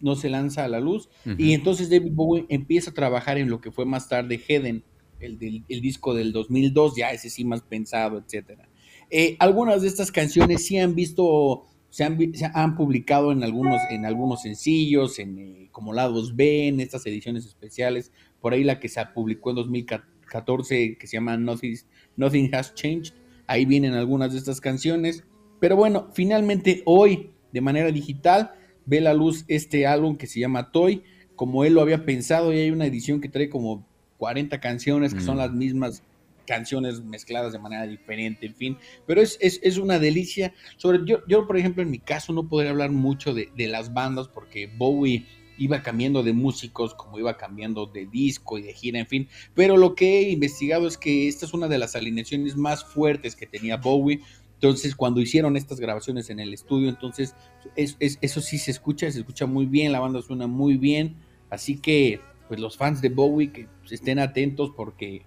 no 0.00 0.14
se 0.14 0.28
lanza 0.28 0.64
a 0.64 0.68
la 0.68 0.80
luz 0.80 1.08
uh 1.24 1.30
-huh. 1.30 1.36
y 1.38 1.54
entonces 1.54 1.88
David 1.88 2.12
Bowie 2.12 2.46
empieza 2.48 2.90
a 2.90 2.94
trabajar 2.94 3.38
en 3.38 3.48
lo 3.48 3.60
que 3.60 3.72
fue 3.72 3.86
más 3.86 4.08
tarde 4.08 4.40
Heden 4.46 4.84
el, 5.20 5.38
del, 5.38 5.64
el 5.68 5.80
disco 5.80 6.14
del 6.14 6.32
2002, 6.32 6.96
ya 6.96 7.10
ese 7.10 7.30
sí 7.30 7.44
más 7.44 7.62
pensado, 7.62 8.18
etcétera. 8.18 8.68
Eh, 9.10 9.36
algunas 9.38 9.82
de 9.82 9.88
estas 9.88 10.10
canciones 10.10 10.64
sí 10.66 10.78
han 10.78 10.94
visto, 10.94 11.66
se 11.90 12.04
han, 12.04 12.34
se 12.34 12.50
han 12.52 12.76
publicado 12.76 13.32
en 13.32 13.44
algunos, 13.44 13.80
en 13.90 14.04
algunos 14.04 14.42
sencillos, 14.42 15.18
en, 15.18 15.38
eh, 15.38 15.68
como 15.70 15.92
lados 15.92 16.34
B, 16.34 16.68
en 16.68 16.80
estas 16.80 17.06
ediciones 17.06 17.46
especiales. 17.46 18.12
Por 18.40 18.52
ahí 18.52 18.64
la 18.64 18.80
que 18.80 18.88
se 18.88 19.04
publicó 19.14 19.50
en 19.50 19.56
2014, 19.56 20.96
que 20.98 21.06
se 21.06 21.16
llama 21.16 21.36
Nothing, 21.36 21.78
Nothing 22.16 22.54
Has 22.54 22.74
Changed. 22.74 23.14
Ahí 23.46 23.64
vienen 23.64 23.94
algunas 23.94 24.32
de 24.32 24.38
estas 24.38 24.60
canciones. 24.60 25.24
Pero 25.60 25.76
bueno, 25.76 26.08
finalmente 26.12 26.82
hoy, 26.84 27.30
de 27.52 27.60
manera 27.60 27.92
digital, 27.92 28.52
ve 28.84 29.00
la 29.00 29.14
luz 29.14 29.44
este 29.48 29.86
álbum 29.86 30.16
que 30.16 30.26
se 30.26 30.40
llama 30.40 30.72
Toy, 30.72 31.02
como 31.36 31.64
él 31.64 31.74
lo 31.74 31.80
había 31.80 32.04
pensado, 32.04 32.52
y 32.52 32.58
hay 32.58 32.70
una 32.70 32.86
edición 32.86 33.20
que 33.20 33.28
trae 33.28 33.48
como 33.48 33.86
40 34.18 34.60
canciones 34.60 35.14
que 35.14 35.20
mm. 35.20 35.26
son 35.26 35.36
las 35.38 35.52
mismas 35.52 36.02
canciones 36.46 37.02
mezcladas 37.02 37.52
de 37.52 37.58
manera 37.58 37.86
diferente, 37.86 38.46
en 38.46 38.54
fin, 38.54 38.78
pero 39.06 39.20
es, 39.20 39.36
es, 39.40 39.60
es 39.62 39.76
una 39.76 39.98
delicia. 39.98 40.54
Sobre 40.78 41.00
yo, 41.04 41.18
yo, 41.26 41.46
por 41.46 41.58
ejemplo, 41.58 41.82
en 41.82 41.90
mi 41.90 41.98
caso 41.98 42.32
no 42.32 42.48
podría 42.48 42.70
hablar 42.70 42.90
mucho 42.90 43.34
de, 43.34 43.50
de, 43.54 43.66
las 43.66 43.92
bandas 43.92 44.28
porque 44.28 44.68
Bowie 44.68 45.26
iba 45.58 45.82
cambiando 45.82 46.22
de 46.22 46.32
músicos, 46.32 46.94
como 46.94 47.18
iba 47.18 47.36
cambiando 47.36 47.86
de 47.86 48.06
disco 48.06 48.58
y 48.58 48.62
de 48.62 48.72
gira, 48.72 48.98
en 48.98 49.06
fin, 49.06 49.28
pero 49.54 49.76
lo 49.76 49.94
que 49.94 50.20
he 50.20 50.30
investigado 50.30 50.86
es 50.86 50.96
que 50.96 51.28
esta 51.28 51.46
es 51.46 51.54
una 51.54 51.68
de 51.68 51.78
las 51.78 51.96
alineaciones 51.96 52.56
más 52.56 52.84
fuertes 52.84 53.36
que 53.36 53.46
tenía 53.46 53.76
Bowie. 53.76 54.20
Entonces, 54.54 54.94
cuando 54.94 55.20
hicieron 55.20 55.54
estas 55.56 55.80
grabaciones 55.80 56.30
en 56.30 56.40
el 56.40 56.54
estudio, 56.54 56.88
entonces 56.88 57.34
es, 57.74 57.96
es, 58.00 58.18
eso 58.22 58.40
sí 58.40 58.56
se 58.56 58.70
escucha, 58.70 59.10
se 59.10 59.18
escucha 59.18 59.44
muy 59.44 59.66
bien, 59.66 59.92
la 59.92 60.00
banda 60.00 60.22
suena 60.22 60.46
muy 60.46 60.78
bien, 60.78 61.16
así 61.50 61.76
que 61.76 62.20
pues 62.48 62.60
los 62.60 62.76
fans 62.76 63.00
de 63.00 63.08
Bowie 63.08 63.52
que 63.52 63.68
pues, 63.80 63.92
estén 63.92 64.18
atentos 64.18 64.70
porque 64.76 65.22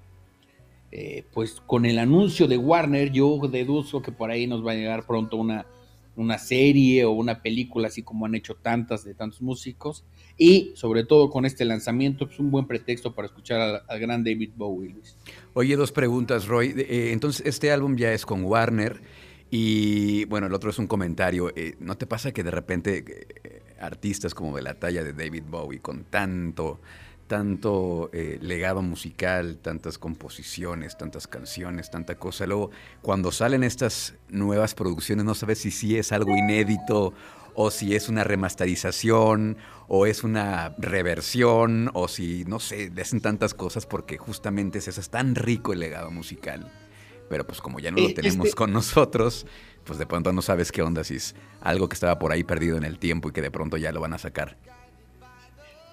eh, 0.92 1.26
pues 1.34 1.62
con 1.66 1.86
el 1.86 2.00
anuncio 2.00 2.48
de 2.48 2.58
Warner 2.58 3.12
yo 3.12 3.40
deduzco 3.52 4.02
que 4.02 4.12
por 4.12 4.32
ahí 4.32 4.48
nos 4.48 4.66
va 4.66 4.72
a 4.72 4.76
llegar 4.76 5.06
pronto 5.06 5.38
una, 5.38 5.68
una 6.16 6.38
serie 6.38 7.06
o 7.06 7.12
una 7.12 7.42
película, 7.42 7.88
así 7.88 8.02
como 8.02 8.26
han 8.26 8.36
hecho 8.36 8.56
tantas 8.56 9.04
de 9.04 9.14
tantos 9.14 9.42
músicos. 9.42 10.04
Y 10.38 10.72
sobre 10.76 11.04
todo 11.04 11.30
con 11.30 11.46
este 11.46 11.64
lanzamiento, 11.66 12.26
es 12.26 12.30
pues, 12.30 12.40
un 12.40 12.50
buen 12.50 12.66
pretexto 12.66 13.14
para 13.14 13.28
escuchar 13.28 13.84
al, 13.88 14.00
gran 14.00 14.24
David 14.24 14.52
Bowie. 14.56 14.96
Oye, 15.54 15.76
dos 15.76 15.92
preguntas, 15.92 16.48
Roy. 16.48 16.74
Eh, 16.76 17.12
entonces, 17.12 17.46
este 17.46 17.72
álbum 17.72 17.96
ya 17.96 18.12
es 18.14 18.26
con 18.26 18.44
Warner. 18.44 19.02
Y 19.52 20.26
bueno, 20.26 20.48
el 20.48 20.54
otro 20.54 20.70
es 20.70 20.80
un 20.80 20.88
comentario. 20.88 21.52
Eh, 21.56 21.76
¿No 21.80 21.98
te 21.98 22.06
pasa 22.06 22.32
que 22.32 22.44
de 22.44 22.52
repente 22.52 23.04
artistas 23.80 24.34
como 24.34 24.56
de 24.56 24.62
la 24.62 24.76
talla 24.76 25.04
de 25.04 25.14
David 25.14 25.44
Bowie, 25.50 25.80
con 25.80 26.04
tanto 26.06 26.80
tanto 27.30 28.10
eh, 28.12 28.40
legado 28.42 28.82
musical, 28.82 29.60
tantas 29.62 30.00
composiciones, 30.00 30.98
tantas 30.98 31.28
canciones, 31.28 31.92
tanta 31.92 32.16
cosa. 32.16 32.48
Luego, 32.48 32.72
cuando 33.04 33.32
salen 33.32 33.64
estas 33.64 34.16
nuevas 34.30 34.74
producciones, 34.74 35.24
no 35.24 35.36
sabes 35.36 35.60
si 35.60 35.70
sí 35.70 35.96
es 35.96 36.12
algo 36.12 36.36
inédito 36.36 37.14
o 37.54 37.70
si 37.70 37.96
es 37.96 38.10
una 38.10 38.24
remasterización 38.24 39.58
o 39.88 40.08
es 40.08 40.24
una 40.24 40.76
reversión 40.80 41.92
o 41.94 42.08
si, 42.08 42.46
no 42.46 42.60
sé, 42.60 42.90
le 42.90 43.02
hacen 43.04 43.22
tantas 43.22 43.54
cosas 43.54 43.86
porque 43.86 44.18
justamente 44.18 44.80
es 44.80 44.88
eso, 44.88 45.00
es 45.00 45.12
tan 45.12 45.36
rico 45.36 45.72
el 45.72 45.80
legado 45.80 46.10
musical. 46.10 46.72
Pero 47.30 47.46
pues 47.46 47.62
como 47.62 47.80
ya 47.80 47.92
no 47.92 47.98
lo 47.98 48.10
eh, 48.10 48.14
tenemos 48.16 48.48
este 48.48 48.58
con 48.58 48.74
nosotros, 48.74 49.46
pues 49.84 50.00
de 50.00 50.08
pronto 50.08 50.34
no 50.34 50.42
sabes 50.42 50.72
qué 50.72 50.82
onda, 50.82 51.04
si 51.04 51.18
es 51.18 51.36
algo 51.62 51.88
que 51.90 51.94
estaba 51.94 52.18
por 52.18 52.32
ahí 52.32 52.44
perdido 52.44 52.76
en 52.76 52.86
el 52.86 52.98
tiempo 52.98 53.30
y 53.30 53.34
que 53.34 53.44
de 53.44 53.52
pronto 53.52 53.78
ya 53.78 53.92
lo 53.92 54.02
van 54.02 54.14
a 54.14 54.18
sacar. 54.18 54.58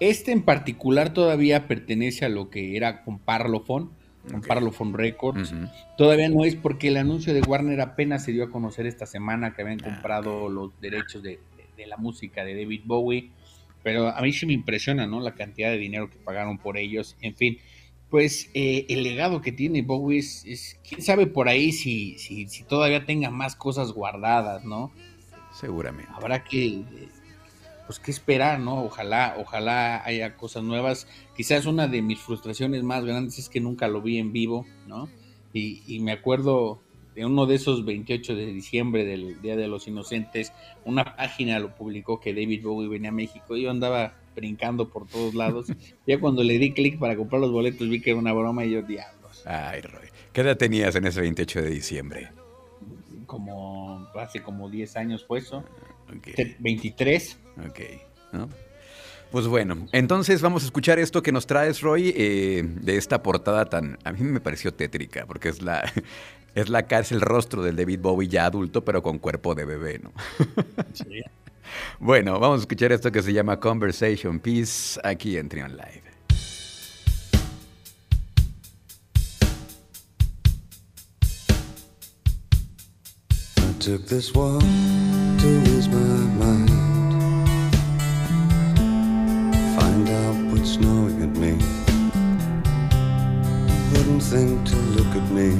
Este 0.00 0.32
en 0.32 0.42
particular 0.42 1.12
todavía 1.12 1.66
pertenece 1.66 2.24
a 2.24 2.28
lo 2.28 2.50
que 2.50 2.76
era 2.76 3.02
con 3.02 3.18
Parlophone, 3.18 3.90
con 4.30 4.42
Parlophone 4.42 4.94
Records. 4.94 5.54
Todavía 5.96 6.28
no 6.28 6.44
es 6.44 6.54
porque 6.54 6.88
el 6.88 6.96
anuncio 6.96 7.32
de 7.32 7.40
Warner 7.40 7.80
apenas 7.80 8.24
se 8.24 8.32
dio 8.32 8.44
a 8.44 8.50
conocer 8.50 8.86
esta 8.86 9.06
semana 9.06 9.54
que 9.54 9.62
habían 9.62 9.80
ah, 9.82 9.84
comprado 9.84 10.48
los 10.48 10.78
derechos 10.80 11.22
de, 11.22 11.40
la 11.86 11.96
música 11.96 12.44
de 12.44 12.56
David 12.56 12.82
Bowie. 12.84 13.30
Pero 13.82 14.08
a 14.08 14.20
mí 14.20 14.32
sí 14.32 14.46
me 14.46 14.52
impresiona, 14.52 15.06
¿no? 15.06 15.20
La 15.20 15.34
cantidad 15.34 15.70
de 15.70 15.78
dinero 15.78 16.10
que 16.10 16.18
pagaron 16.18 16.58
por 16.58 16.76
ellos. 16.76 17.16
En 17.20 17.36
fin, 17.36 17.58
pues 18.10 18.50
eh, 18.52 18.84
el 18.88 19.02
legado 19.02 19.40
que 19.40 19.52
tiene 19.52 19.82
Bowie 19.82 20.18
es, 20.18 20.78
quién 20.86 21.02
sabe 21.02 21.26
por 21.26 21.48
ahí 21.48 21.72
si, 21.72 22.18
si, 22.18 22.48
si 22.48 22.64
todavía 22.64 23.06
tenga 23.06 23.30
más 23.30 23.54
cosas 23.54 23.92
guardadas, 23.92 24.64
¿no? 24.64 24.92
Seguramente. 25.52 26.10
Habrá 26.14 26.44
que 26.44 26.84
pues 27.86 27.98
qué 27.98 28.10
esperar, 28.10 28.60
¿no? 28.60 28.82
Ojalá, 28.84 29.36
ojalá 29.38 30.04
haya 30.04 30.36
cosas 30.36 30.62
nuevas. 30.62 31.06
Quizás 31.36 31.66
una 31.66 31.86
de 31.86 32.02
mis 32.02 32.18
frustraciones 32.18 32.82
más 32.82 33.04
grandes 33.04 33.38
es 33.38 33.48
que 33.48 33.60
nunca 33.60 33.88
lo 33.88 34.02
vi 34.02 34.18
en 34.18 34.32
vivo, 34.32 34.66
¿no? 34.86 35.08
Y, 35.52 36.00
me 36.00 36.12
acuerdo 36.12 36.82
de 37.14 37.24
uno 37.24 37.46
de 37.46 37.54
esos 37.54 37.86
28 37.86 38.34
de 38.34 38.46
diciembre 38.46 39.06
del 39.06 39.40
Día 39.40 39.56
de 39.56 39.68
los 39.68 39.88
Inocentes, 39.88 40.52
una 40.84 41.16
página 41.16 41.58
lo 41.58 41.74
publicó 41.74 42.20
que 42.20 42.34
David 42.34 42.62
Bowie 42.62 42.88
venía 42.88 43.08
a 43.08 43.12
México 43.12 43.56
y 43.56 43.62
yo 43.62 43.70
andaba 43.70 44.12
brincando 44.34 44.90
por 44.90 45.08
todos 45.08 45.34
lados. 45.34 45.68
ya 46.06 46.20
cuando 46.20 46.42
le 46.42 46.58
di 46.58 46.72
clic 46.72 46.98
para 46.98 47.16
comprar 47.16 47.40
los 47.40 47.52
boletos 47.52 47.88
vi 47.88 48.02
que 48.02 48.10
era 48.10 48.18
una 48.18 48.34
broma 48.34 48.66
y 48.66 48.72
yo, 48.72 48.82
diablos. 48.82 49.46
Ay, 49.46 49.80
Roy. 49.80 50.08
¿Qué 50.34 50.42
edad 50.42 50.58
tenías 50.58 50.94
en 50.94 51.06
ese 51.06 51.22
28 51.22 51.62
de 51.62 51.70
diciembre? 51.70 52.28
Como 53.26 54.08
hace 54.14 54.42
como 54.42 54.70
10 54.70 54.96
años 54.96 55.24
fue 55.26 55.40
eso. 55.40 55.64
23. 56.58 57.38
Ok. 57.68 57.80
Pues 59.30 59.48
bueno, 59.48 59.88
entonces 59.92 60.40
vamos 60.40 60.62
a 60.62 60.66
escuchar 60.66 60.98
esto 60.98 61.22
que 61.22 61.32
nos 61.32 61.46
traes, 61.46 61.80
Roy, 61.80 62.14
eh, 62.16 62.62
de 62.64 62.96
esta 62.96 63.22
portada 63.22 63.64
tan... 63.66 63.98
A 64.04 64.12
mí 64.12 64.20
me 64.20 64.40
pareció 64.40 64.72
tétrica, 64.72 65.26
porque 65.26 65.48
es 65.48 65.62
la, 65.62 65.92
es 66.54 66.68
la 66.68 66.86
cárcel 66.86 67.20
rostro 67.20 67.62
del 67.62 67.76
David 67.76 68.00
Bowie 68.00 68.28
ya 68.28 68.46
adulto, 68.46 68.84
pero 68.84 69.02
con 69.02 69.18
cuerpo 69.18 69.54
de 69.54 69.64
bebé, 69.64 69.98
¿no? 69.98 70.12
Sí. 70.92 71.22
bueno, 71.98 72.38
vamos 72.38 72.60
a 72.60 72.62
escuchar 72.62 72.92
esto 72.92 73.10
que 73.10 73.22
se 73.22 73.32
llama 73.32 73.58
Conversation 73.58 74.38
Peace 74.38 75.00
aquí 75.02 75.36
en 75.36 75.48
Trion 75.48 75.72
Live. 75.72 76.05
Took 83.86 84.04
this 84.06 84.34
walk 84.34 84.60
to 85.38 85.62
ease 85.68 85.86
my 85.86 85.98
mind. 86.42 86.68
Find 89.78 90.08
out 90.08 90.36
what's 90.50 90.76
gnawing 90.76 91.22
at 91.22 91.36
me. 91.36 91.52
Wouldn't 93.92 94.24
think 94.24 94.66
to 94.70 94.76
look 94.96 95.12
at 95.14 95.30
me. 95.30 95.50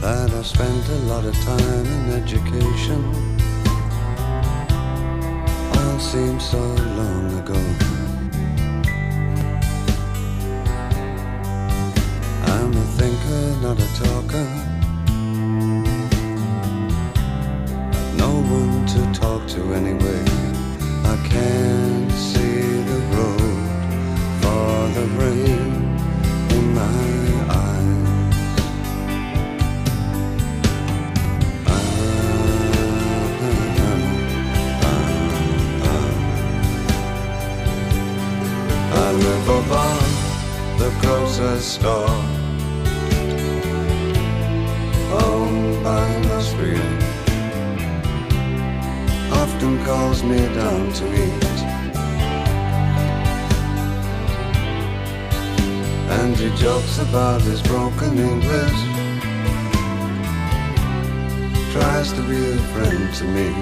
That 0.00 0.30
I 0.30 0.42
spent 0.42 0.88
a 0.88 0.98
lot 1.10 1.24
of 1.24 1.34
time 1.42 1.86
in 1.86 2.12
education. 2.22 3.02
All 5.74 5.98
seems 5.98 6.48
so 6.48 6.60
long 6.60 7.36
ago. 7.40 7.87
Thinker, 13.18 13.60
not 13.60 13.78
a 13.78 13.88
talker. 13.94 14.48
No 18.16 18.30
one 18.50 18.86
to 18.86 19.20
talk 19.20 19.46
to 19.48 19.74
anyway. 19.74 20.17
To 63.14 63.24
me. 63.24 63.54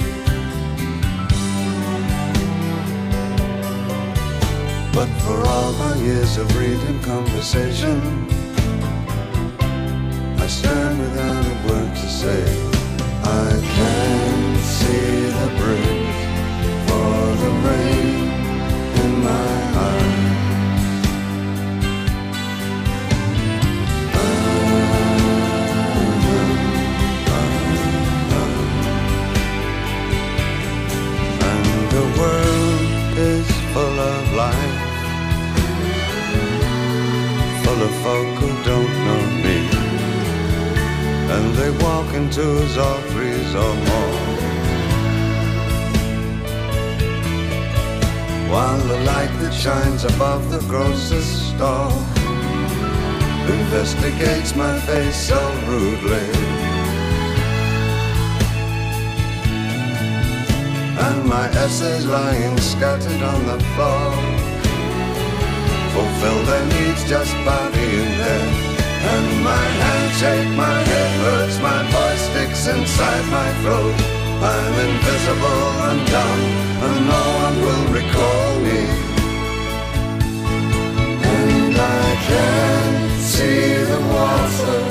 But 4.93 5.09
for 5.25 5.47
all 5.47 5.73
my 5.75 5.97
years 5.97 6.37
of 6.39 6.57
reading 6.57 7.01
conversation, 7.03 8.36
of 37.83 37.95
folk 38.03 38.35
who 38.39 38.65
don't 38.65 38.95
know 39.07 39.23
me 39.45 39.87
and 41.29 41.55
they 41.57 41.71
walk 41.85 42.13
in 42.15 42.31
twos 42.31 42.79
or 42.79 43.01
threes 43.11 43.55
or 43.55 43.75
more. 43.91 44.37
While 48.51 48.79
the 48.79 48.99
light 49.05 49.33
that 49.41 49.53
shines 49.53 50.05
above 50.05 50.51
the 50.51 50.61
grocer's 50.69 51.25
store 51.25 51.93
investigates 53.59 54.55
my 54.55 54.79
face 54.81 55.17
so 55.17 55.41
rudely. 55.67 56.29
And 61.07 61.29
my 61.29 61.49
essays 61.51 62.07
lying 62.07 62.57
scattered 62.59 63.23
on 63.23 63.47
the 63.47 63.59
floor 63.75 64.36
fulfill 66.17 66.43
their 66.45 66.65
needs 66.67 67.09
just 67.09 67.35
by 67.45 67.71
being 67.71 68.13
there. 68.19 68.49
And 69.13 69.45
my 69.45 69.67
hands 69.83 70.19
shake, 70.19 70.51
my 70.57 70.79
head 70.91 71.13
hurts, 71.21 71.59
my 71.61 71.81
voice 71.91 72.23
sticks 72.31 72.67
inside 72.67 73.25
my 73.31 73.49
throat. 73.63 73.95
I'm 74.43 74.75
invisible 74.89 75.69
and 75.89 76.01
dumb, 76.13 76.43
and 76.87 76.99
no 77.13 77.23
one 77.45 77.57
will 77.65 77.87
recall 77.99 78.51
me. 78.67 78.83
And 81.35 81.77
I 81.77 82.07
can't 82.29 83.21
see 83.21 83.85
the 83.91 84.01
water 84.13 84.86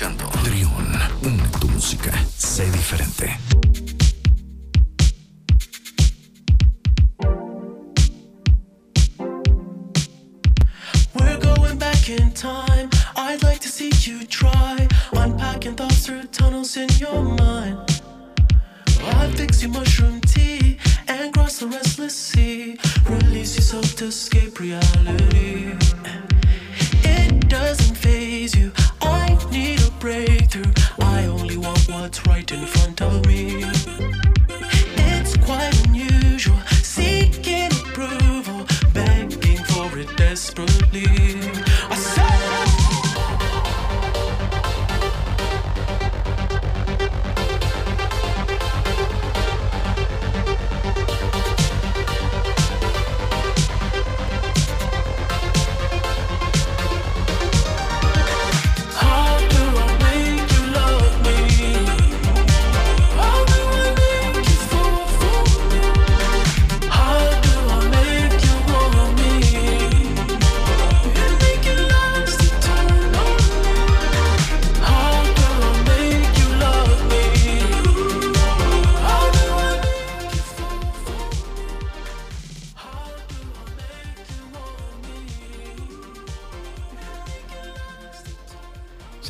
escuchando, 0.00 0.30
une 1.22 1.48
tu 1.60 1.68
música, 1.68 2.10
sé 2.38 2.70
diferente. 2.70 3.49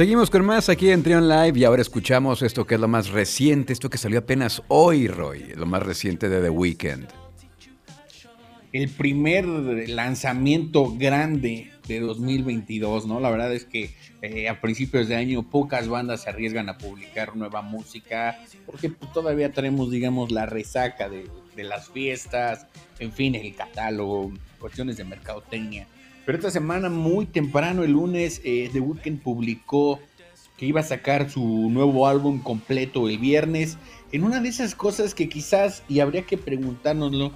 Seguimos 0.00 0.30
con 0.30 0.46
más 0.46 0.70
aquí 0.70 0.88
en 0.88 1.02
Trion 1.02 1.28
Live 1.28 1.58
y 1.58 1.64
ahora 1.64 1.82
escuchamos 1.82 2.40
esto 2.40 2.66
que 2.66 2.76
es 2.76 2.80
lo 2.80 2.88
más 2.88 3.10
reciente, 3.10 3.74
esto 3.74 3.90
que 3.90 3.98
salió 3.98 4.20
apenas 4.20 4.62
hoy, 4.68 5.08
Roy, 5.08 5.52
lo 5.54 5.66
más 5.66 5.82
reciente 5.82 6.30
de 6.30 6.40
The 6.40 6.48
Weeknd. 6.48 7.06
el 8.72 8.88
primer 8.88 9.44
lanzamiento 9.44 10.96
grande 10.96 11.70
de 11.86 12.00
2022, 12.00 13.06
¿no? 13.06 13.20
La 13.20 13.28
verdad 13.28 13.52
es 13.52 13.66
que 13.66 13.94
eh, 14.22 14.48
a 14.48 14.62
principios 14.62 15.06
de 15.06 15.16
año 15.16 15.42
pocas 15.42 15.86
bandas 15.86 16.22
se 16.22 16.30
arriesgan 16.30 16.70
a 16.70 16.78
publicar 16.78 17.36
nueva 17.36 17.60
música 17.60 18.38
porque 18.64 18.88
pues, 18.88 19.12
todavía 19.12 19.52
tenemos, 19.52 19.90
digamos, 19.90 20.30
la 20.32 20.46
resaca 20.46 21.10
de, 21.10 21.28
de 21.54 21.64
las 21.64 21.90
fiestas, 21.90 22.66
en 23.00 23.12
fin, 23.12 23.34
el 23.34 23.54
catálogo, 23.54 24.32
cuestiones 24.58 24.96
de 24.96 25.04
mercadotecnia. 25.04 25.86
Pero 26.26 26.38
esta 26.38 26.50
semana, 26.50 26.88
muy 26.88 27.26
temprano, 27.26 27.82
el 27.82 27.92
lunes, 27.92 28.40
eh, 28.44 28.68
The 28.72 28.80
Weeknd 28.80 29.20
publicó 29.22 29.98
que 30.56 30.66
iba 30.66 30.80
a 30.80 30.84
sacar 30.84 31.30
su 31.30 31.42
nuevo 31.70 32.06
álbum 32.06 32.40
completo 32.42 33.08
el 33.08 33.18
viernes. 33.18 33.78
En 34.12 34.24
una 34.24 34.40
de 34.40 34.48
esas 34.50 34.74
cosas 34.74 35.14
que 35.14 35.28
quizás, 35.28 35.82
y 35.88 36.00
habría 36.00 36.22
que 36.22 36.36
preguntárnoslo, 36.36 37.32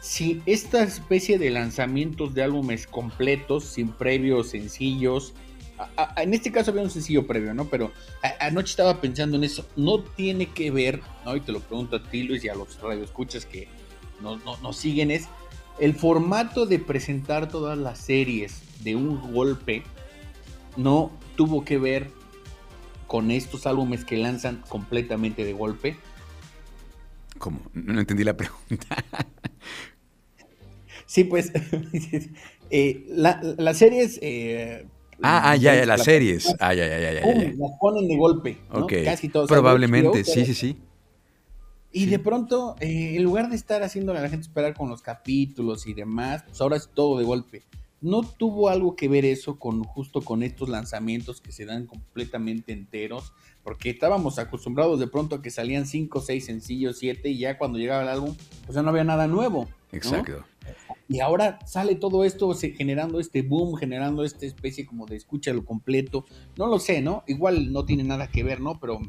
si 0.00 0.40
esta 0.46 0.82
especie 0.82 1.38
de 1.38 1.50
lanzamientos 1.50 2.34
de 2.34 2.42
álbumes 2.42 2.86
completos, 2.86 3.64
sin 3.64 3.88
previos 3.88 4.50
sencillos, 4.50 5.34
a- 5.78 6.14
a- 6.16 6.22
en 6.22 6.32
este 6.34 6.52
caso 6.52 6.70
había 6.70 6.82
un 6.84 6.90
sencillo 6.90 7.26
previo, 7.26 7.52
¿no? 7.52 7.66
Pero 7.66 7.90
a- 8.22 8.46
anoche 8.46 8.70
estaba 8.70 9.00
pensando 9.00 9.36
en 9.36 9.44
eso, 9.44 9.66
no 9.76 10.00
tiene 10.00 10.46
que 10.46 10.70
ver, 10.70 11.00
¿no? 11.24 11.36
Y 11.36 11.40
te 11.40 11.52
lo 11.52 11.60
pregunto 11.60 11.96
a 11.96 12.02
ti, 12.02 12.22
Luis, 12.22 12.44
y 12.44 12.48
a 12.48 12.54
los 12.54 12.80
radioescuchas 12.80 13.44
que 13.44 13.68
nos, 14.22 14.42
no- 14.44 14.56
nos 14.58 14.76
siguen, 14.76 15.10
es 15.10 15.26
el 15.78 15.94
formato 15.94 16.66
de 16.66 16.78
presentar 16.78 17.48
todas 17.48 17.76
las 17.78 17.98
series 17.98 18.62
de 18.82 18.96
un 18.96 19.32
golpe, 19.32 19.82
no 20.76 21.10
tuvo 21.36 21.64
que 21.64 21.78
ver 21.78 22.10
con 23.06 23.30
estos 23.30 23.66
álbumes 23.66 24.04
que 24.04 24.16
lanzan 24.16 24.62
completamente 24.68 25.44
de 25.44 25.52
golpe. 25.52 25.96
¿Cómo? 27.38 27.60
No 27.72 28.00
entendí 28.00 28.24
la 28.24 28.36
pregunta. 28.36 28.86
Sí, 31.06 31.24
pues 31.24 31.52
eh, 32.70 33.04
la- 33.08 33.40
las 33.58 33.78
series... 33.78 34.18
eh, 34.22 34.86
Ah, 35.22 35.52
ah, 35.52 35.56
ya, 35.56 35.74
ya, 35.76 35.86
las 35.86 36.02
series. 36.02 36.56
Ah, 36.58 36.74
ya, 36.74 36.88
ya, 36.88 36.98
ya, 36.98 37.12
ya, 37.12 37.20
las 37.56 37.70
ponen 37.80 38.08
de 38.08 38.16
golpe, 38.16 38.58
¿no? 38.70 38.86
Ok. 38.86 38.92
Casi 39.04 39.28
todos. 39.28 39.48
Probablemente, 39.48 40.24
sí, 40.24 40.44
sí, 40.44 40.54
sí. 40.54 40.76
Y 41.96 42.06
de 42.06 42.18
pronto, 42.18 42.74
eh, 42.80 43.14
en 43.16 43.22
lugar 43.22 43.48
de 43.48 43.56
estar 43.56 43.82
haciéndole 43.84 44.18
a 44.18 44.22
la 44.22 44.28
gente 44.28 44.46
esperar 44.46 44.74
con 44.74 44.90
los 44.90 45.00
capítulos 45.00 45.86
y 45.86 45.94
demás, 45.94 46.42
pues 46.44 46.60
ahora 46.60 46.76
es 46.76 46.88
todo 46.92 47.18
de 47.18 47.24
golpe. 47.24 47.62
¿No 48.00 48.22
tuvo 48.22 48.68
algo 48.68 48.96
que 48.96 49.08
ver 49.08 49.24
eso 49.24 49.58
con 49.58 49.82
justo 49.84 50.20
con 50.20 50.42
estos 50.42 50.68
lanzamientos 50.68 51.40
que 51.40 51.52
se 51.52 51.64
dan 51.64 51.86
completamente 51.86 52.72
enteros? 52.72 53.32
Porque 53.62 53.90
estábamos 53.90 54.38
acostumbrados 54.38 54.98
de 55.00 55.06
pronto 55.06 55.36
a 55.36 55.40
que 55.42 55.50
salían 55.50 55.86
5, 55.86 56.20
6 56.20 56.44
sencillos, 56.44 56.98
7 56.98 57.30
y 57.30 57.38
ya 57.38 57.56
cuando 57.56 57.78
llegaba 57.78 58.02
el 58.02 58.08
álbum, 58.08 58.34
pues 58.66 58.74
ya 58.74 58.82
no 58.82 58.90
había 58.90 59.04
nada 59.04 59.26
nuevo. 59.26 59.68
¿no? 59.90 59.96
Exacto. 59.96 60.44
Y 61.08 61.20
ahora 61.20 61.60
sale 61.66 61.94
todo 61.94 62.24
esto 62.24 62.52
se- 62.54 62.72
generando 62.72 63.20
este 63.20 63.42
boom, 63.42 63.76
generando 63.76 64.24
esta 64.24 64.44
especie 64.46 64.84
como 64.84 65.06
de 65.06 65.16
escúchalo 65.16 65.64
completo. 65.64 66.26
No 66.58 66.66
lo 66.66 66.78
sé, 66.80 67.00
¿no? 67.00 67.22
Igual 67.28 67.72
no 67.72 67.84
tiene 67.84 68.02
nada 68.02 68.26
que 68.26 68.42
ver, 68.42 68.60
¿no? 68.60 68.80
Pero 68.80 69.00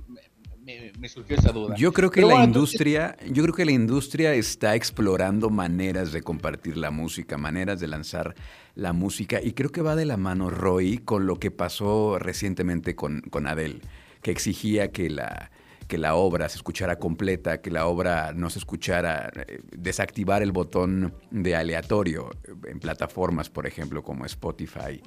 me, 0.65 1.09
surgió 1.09 1.37
esa 1.37 1.51
duda. 1.51 1.75
Yo 1.75 1.93
creo 1.93 2.09
que 2.09 2.21
Pero 2.21 2.29
la 2.29 2.33
bueno, 2.35 2.47
industria, 2.47 3.15
yo 3.31 3.43
creo 3.43 3.55
que 3.55 3.65
la 3.65 3.71
industria 3.71 4.33
está 4.33 4.75
explorando 4.75 5.49
maneras 5.49 6.11
de 6.11 6.21
compartir 6.21 6.77
la 6.77 6.91
música, 6.91 7.37
maneras 7.37 7.79
de 7.79 7.87
lanzar 7.87 8.35
la 8.73 8.93
música, 8.93 9.39
y 9.41 9.53
creo 9.53 9.71
que 9.71 9.81
va 9.81 9.95
de 9.95 10.05
la 10.05 10.17
mano 10.17 10.49
Roy 10.49 10.97
con 10.97 11.27
lo 11.27 11.37
que 11.37 11.51
pasó 11.51 12.17
recientemente 12.19 12.95
con, 12.95 13.21
con 13.21 13.47
Adele, 13.47 13.79
que 14.21 14.31
exigía 14.31 14.91
que 14.91 15.09
la, 15.09 15.51
que 15.87 15.97
la 15.97 16.15
obra 16.15 16.49
se 16.49 16.57
escuchara 16.57 16.97
completa, 16.97 17.61
que 17.61 17.69
la 17.69 17.85
obra 17.85 18.33
no 18.33 18.49
se 18.49 18.59
escuchara, 18.59 19.31
eh, 19.35 19.61
desactivar 19.71 20.41
el 20.41 20.51
botón 20.51 21.13
de 21.29 21.55
aleatorio 21.55 22.31
eh, 22.43 22.53
en 22.71 22.79
plataformas, 22.79 23.49
por 23.49 23.67
ejemplo, 23.67 24.03
como 24.03 24.25
Spotify. 24.25 25.01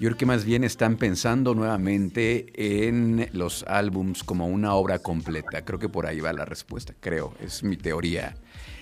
Yo 0.00 0.08
creo 0.08 0.16
que 0.16 0.24
más 0.24 0.46
bien 0.46 0.64
están 0.64 0.96
pensando 0.96 1.54
nuevamente 1.54 2.46
en 2.56 3.28
los 3.34 3.64
álbums 3.64 4.24
como 4.24 4.46
una 4.46 4.72
obra 4.72 5.00
completa. 5.00 5.62
Creo 5.66 5.78
que 5.78 5.90
por 5.90 6.06
ahí 6.06 6.20
va 6.20 6.32
la 6.32 6.46
respuesta, 6.46 6.94
creo, 6.98 7.34
es 7.38 7.62
mi 7.62 7.76
teoría. 7.76 8.34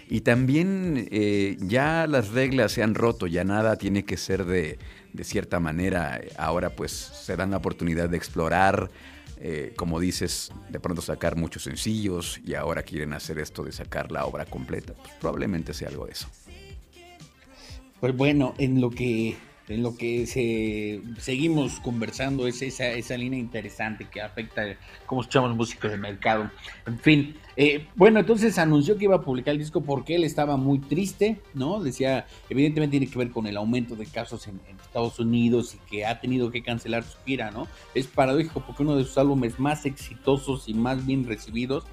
Y 0.08 0.20
también 0.20 1.08
eh, 1.10 1.56
ya 1.58 2.06
las 2.06 2.28
reglas 2.28 2.70
se 2.70 2.84
han 2.84 2.94
roto, 2.94 3.26
ya 3.26 3.42
nada 3.42 3.74
tiene 3.74 4.04
que 4.04 4.16
ser 4.16 4.44
de, 4.44 4.78
de 5.12 5.24
cierta 5.24 5.58
manera. 5.58 6.20
Ahora 6.36 6.70
pues 6.70 6.92
se 6.92 7.34
dan 7.34 7.50
la 7.50 7.56
oportunidad 7.56 8.08
de 8.08 8.16
explorar, 8.16 8.88
eh, 9.38 9.72
como 9.74 9.98
dices, 9.98 10.52
de 10.68 10.78
pronto 10.78 11.02
sacar 11.02 11.34
muchos 11.34 11.64
sencillos 11.64 12.40
y 12.46 12.54
ahora 12.54 12.84
quieren 12.84 13.12
hacer 13.12 13.40
esto 13.40 13.64
de 13.64 13.72
sacar 13.72 14.12
la 14.12 14.24
obra 14.24 14.44
completa. 14.44 14.94
Pues 14.94 15.14
probablemente 15.20 15.74
sea 15.74 15.88
algo 15.88 16.06
de 16.06 16.12
eso. 16.12 16.28
Pues 17.98 18.16
bueno, 18.16 18.54
en 18.58 18.80
lo 18.80 18.90
que 18.90 19.36
en 19.68 19.82
lo 19.82 19.96
que 19.96 20.26
se, 20.26 21.02
seguimos 21.20 21.80
conversando 21.80 22.46
es 22.46 22.62
esa, 22.62 22.88
esa 22.88 23.16
línea 23.16 23.38
interesante 23.38 24.06
que 24.10 24.20
afecta 24.20 24.62
cómo 25.06 25.20
escuchamos 25.20 25.54
música 25.54 25.88
del 25.88 26.00
mercado. 26.00 26.50
En 26.86 26.98
fin, 26.98 27.36
eh, 27.56 27.86
bueno, 27.94 28.20
entonces 28.20 28.58
anunció 28.58 28.96
que 28.96 29.04
iba 29.04 29.16
a 29.16 29.22
publicar 29.22 29.52
el 29.52 29.58
disco 29.58 29.82
porque 29.82 30.14
él 30.14 30.24
estaba 30.24 30.56
muy 30.56 30.78
triste, 30.78 31.40
¿no? 31.54 31.82
Decía, 31.82 32.26
evidentemente 32.48 32.98
tiene 32.98 33.12
que 33.12 33.18
ver 33.18 33.30
con 33.30 33.46
el 33.46 33.56
aumento 33.56 33.94
de 33.94 34.06
casos 34.06 34.46
en, 34.46 34.60
en 34.68 34.78
Estados 34.80 35.18
Unidos 35.18 35.74
y 35.74 35.90
que 35.90 36.06
ha 36.06 36.20
tenido 36.20 36.50
que 36.50 36.62
cancelar 36.62 37.04
su 37.04 37.18
gira, 37.24 37.50
¿no? 37.50 37.68
Es 37.94 38.06
paradójico 38.06 38.64
porque 38.64 38.82
uno 38.82 38.96
de 38.96 39.04
sus 39.04 39.18
álbumes 39.18 39.58
más 39.58 39.84
exitosos 39.86 40.68
y 40.68 40.74
más 40.74 41.04
bien 41.04 41.26
recibidos, 41.26 41.84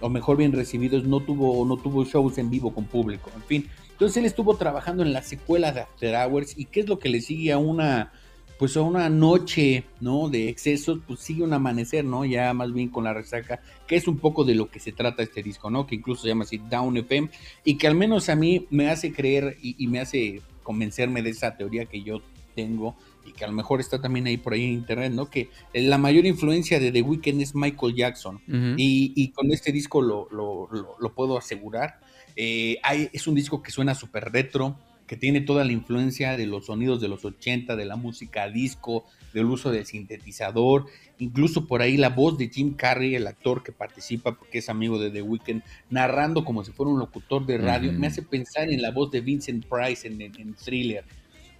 o 0.00 0.08
mejor 0.08 0.36
bien 0.36 0.52
recibidos, 0.52 1.04
no 1.04 1.20
tuvo, 1.20 1.64
no 1.64 1.76
tuvo 1.76 2.04
shows 2.04 2.38
en 2.38 2.50
vivo 2.50 2.72
con 2.72 2.84
público, 2.84 3.30
en 3.34 3.42
fin. 3.42 3.70
Entonces 3.96 4.18
él 4.18 4.26
estuvo 4.26 4.56
trabajando 4.56 5.02
en 5.02 5.12
la 5.14 5.22
secuela 5.22 5.72
de 5.72 5.80
After 5.80 6.14
Hours 6.14 6.54
y 6.58 6.66
qué 6.66 6.80
es 6.80 6.88
lo 6.88 6.98
que 6.98 7.08
le 7.08 7.20
sigue 7.22 7.50
a 7.52 7.58
una 7.58 8.12
pues 8.58 8.74
a 8.78 8.80
una 8.80 9.10
noche, 9.10 9.84
¿no? 10.00 10.30
De 10.30 10.48
excesos, 10.48 11.00
pues 11.06 11.20
sigue 11.20 11.42
un 11.42 11.52
amanecer, 11.52 12.06
¿no? 12.06 12.24
Ya 12.24 12.54
más 12.54 12.72
bien 12.72 12.88
con 12.88 13.04
la 13.04 13.12
resaca, 13.12 13.60
que 13.86 13.96
es 13.96 14.08
un 14.08 14.16
poco 14.18 14.44
de 14.44 14.54
lo 14.54 14.70
que 14.70 14.80
se 14.80 14.92
trata 14.92 15.22
este 15.22 15.42
disco, 15.42 15.68
¿no? 15.68 15.86
Que 15.86 15.94
incluso 15.94 16.22
se 16.22 16.28
llama 16.28 16.44
así 16.44 16.56
Down 16.70 16.96
FM 16.96 17.28
y 17.64 17.76
que 17.76 17.86
al 17.86 17.94
menos 17.94 18.30
a 18.30 18.34
mí 18.36 18.66
me 18.70 18.88
hace 18.88 19.12
creer 19.12 19.58
y, 19.62 19.76
y 19.82 19.88
me 19.88 20.00
hace 20.00 20.40
convencerme 20.62 21.20
de 21.22 21.30
esa 21.30 21.54
teoría 21.56 21.84
que 21.84 22.02
yo 22.02 22.22
tengo 22.54 22.96
y 23.26 23.32
que 23.32 23.44
a 23.44 23.48
lo 23.48 23.52
mejor 23.52 23.80
está 23.80 24.00
también 24.00 24.26
ahí 24.26 24.38
por 24.38 24.54
ahí 24.54 24.64
en 24.64 24.72
internet, 24.72 25.12
¿no? 25.12 25.28
Que 25.28 25.50
la 25.74 25.98
mayor 25.98 26.24
influencia 26.24 26.80
de 26.80 26.92
The 26.92 27.02
Weeknd 27.02 27.42
es 27.42 27.54
Michael 27.54 27.94
Jackson. 27.94 28.40
Y, 28.78 29.12
y 29.16 29.28
con 29.32 29.52
este 29.52 29.70
disco 29.70 30.00
lo, 30.00 30.28
lo- 30.30 30.66
lo- 30.72 30.96
lo 30.98 31.12
puedo 31.12 31.36
asegurar. 31.36 32.00
Eh, 32.36 32.76
hay- 32.82 33.08
es 33.12 33.26
un 33.26 33.34
disco 33.34 33.62
que 33.62 33.70
suena 33.70 33.94
súper 33.94 34.30
retro, 34.30 34.76
que 35.06 35.16
tiene 35.16 35.40
toda 35.40 35.64
la 35.64 35.72
influencia 35.72 36.36
de 36.36 36.46
los 36.46 36.66
sonidos 36.66 37.00
de 37.00 37.08
los 37.08 37.24
80, 37.24 37.76
de 37.76 37.84
la 37.84 37.94
música 37.96 38.48
disco, 38.48 39.04
del 39.32 39.46
uso 39.46 39.70
del 39.70 39.86
sintetizador, 39.86 40.86
incluso 41.18 41.66
por 41.68 41.80
ahí 41.80 41.96
la 41.96 42.08
voz 42.08 42.36
de 42.38 42.48
Jim 42.48 42.74
Carrey, 42.74 43.14
el 43.14 43.26
actor 43.28 43.62
que 43.62 43.70
participa 43.70 44.32
porque 44.36 44.58
es 44.58 44.68
amigo 44.68 44.98
de 44.98 45.10
The 45.10 45.22
Weeknd, 45.22 45.62
narrando 45.90 46.44
como 46.44 46.64
si 46.64 46.72
fuera 46.72 46.90
un 46.90 46.98
locutor 46.98 47.46
de 47.46 47.58
radio, 47.58 47.92
me 48.00 48.06
hace 48.08 48.22
pensar 48.22 48.68
en 48.68 48.82
la 48.82 48.90
voz 48.90 49.10
de 49.12 49.20
Vincent 49.20 49.64
Price 49.66 50.06
en, 50.08 50.20
en- 50.20 50.38
en 50.40 50.54
Thriller. 50.54 51.04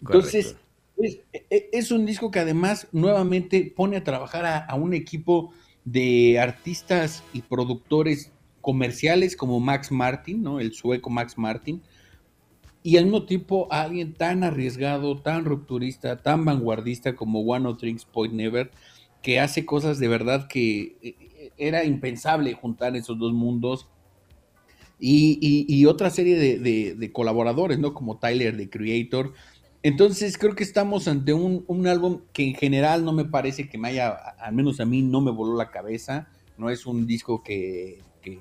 Entonces, 0.00 0.56
es, 0.98 1.20
e- 1.50 1.68
es 1.72 1.90
un 1.92 2.04
disco 2.04 2.30
que 2.32 2.40
además 2.40 2.88
nuevamente 2.90 3.72
pone 3.76 3.96
a 3.96 4.02
trabajar 4.04 4.44
a, 4.44 4.58
a 4.58 4.74
un 4.74 4.92
equipo 4.92 5.52
de 5.84 6.40
artistas 6.40 7.22
y 7.32 7.42
productores 7.42 8.32
comerciales 8.66 9.36
como 9.36 9.60
Max 9.60 9.92
Martin, 9.92 10.42
¿no? 10.42 10.58
El 10.58 10.72
sueco 10.72 11.08
Max 11.08 11.38
Martin. 11.38 11.82
Y 12.82 12.96
al 12.96 13.04
mismo 13.04 13.24
tiempo 13.24 13.68
alguien 13.70 14.12
tan 14.12 14.42
arriesgado, 14.42 15.22
tan 15.22 15.44
rupturista, 15.44 16.16
tan 16.16 16.44
vanguardista 16.44 17.14
como 17.14 17.42
One 17.42 17.68
of 17.68 17.78
Drinks 17.78 18.04
Point 18.06 18.34
Never, 18.34 18.72
que 19.22 19.38
hace 19.38 19.64
cosas 19.64 20.00
de 20.00 20.08
verdad 20.08 20.48
que 20.48 20.96
eh, 21.00 21.52
era 21.56 21.84
impensable 21.84 22.54
juntar 22.54 22.96
esos 22.96 23.16
dos 23.16 23.32
mundos. 23.32 23.88
Y, 24.98 25.86
otra 25.86 26.10
serie 26.10 26.36
de, 26.36 27.12
colaboradores, 27.12 27.78
¿no? 27.78 27.94
Como 27.94 28.18
Tyler, 28.18 28.56
The 28.56 28.68
Creator. 28.68 29.32
Entonces 29.84 30.36
creo 30.38 30.56
que 30.56 30.64
estamos 30.64 31.06
ante 31.06 31.32
un, 31.34 31.86
álbum 31.86 32.22
que 32.32 32.48
en 32.48 32.56
general 32.56 33.04
no 33.04 33.12
me 33.12 33.26
parece 33.26 33.68
que 33.68 33.78
me 33.78 33.90
haya, 33.90 34.08
al 34.10 34.54
menos 34.56 34.80
a 34.80 34.86
mí 34.86 35.02
no 35.02 35.20
me 35.20 35.30
voló 35.30 35.56
la 35.56 35.70
cabeza. 35.70 36.26
No 36.58 36.68
es 36.68 36.84
un 36.84 37.06
disco 37.06 37.44
que, 37.44 38.00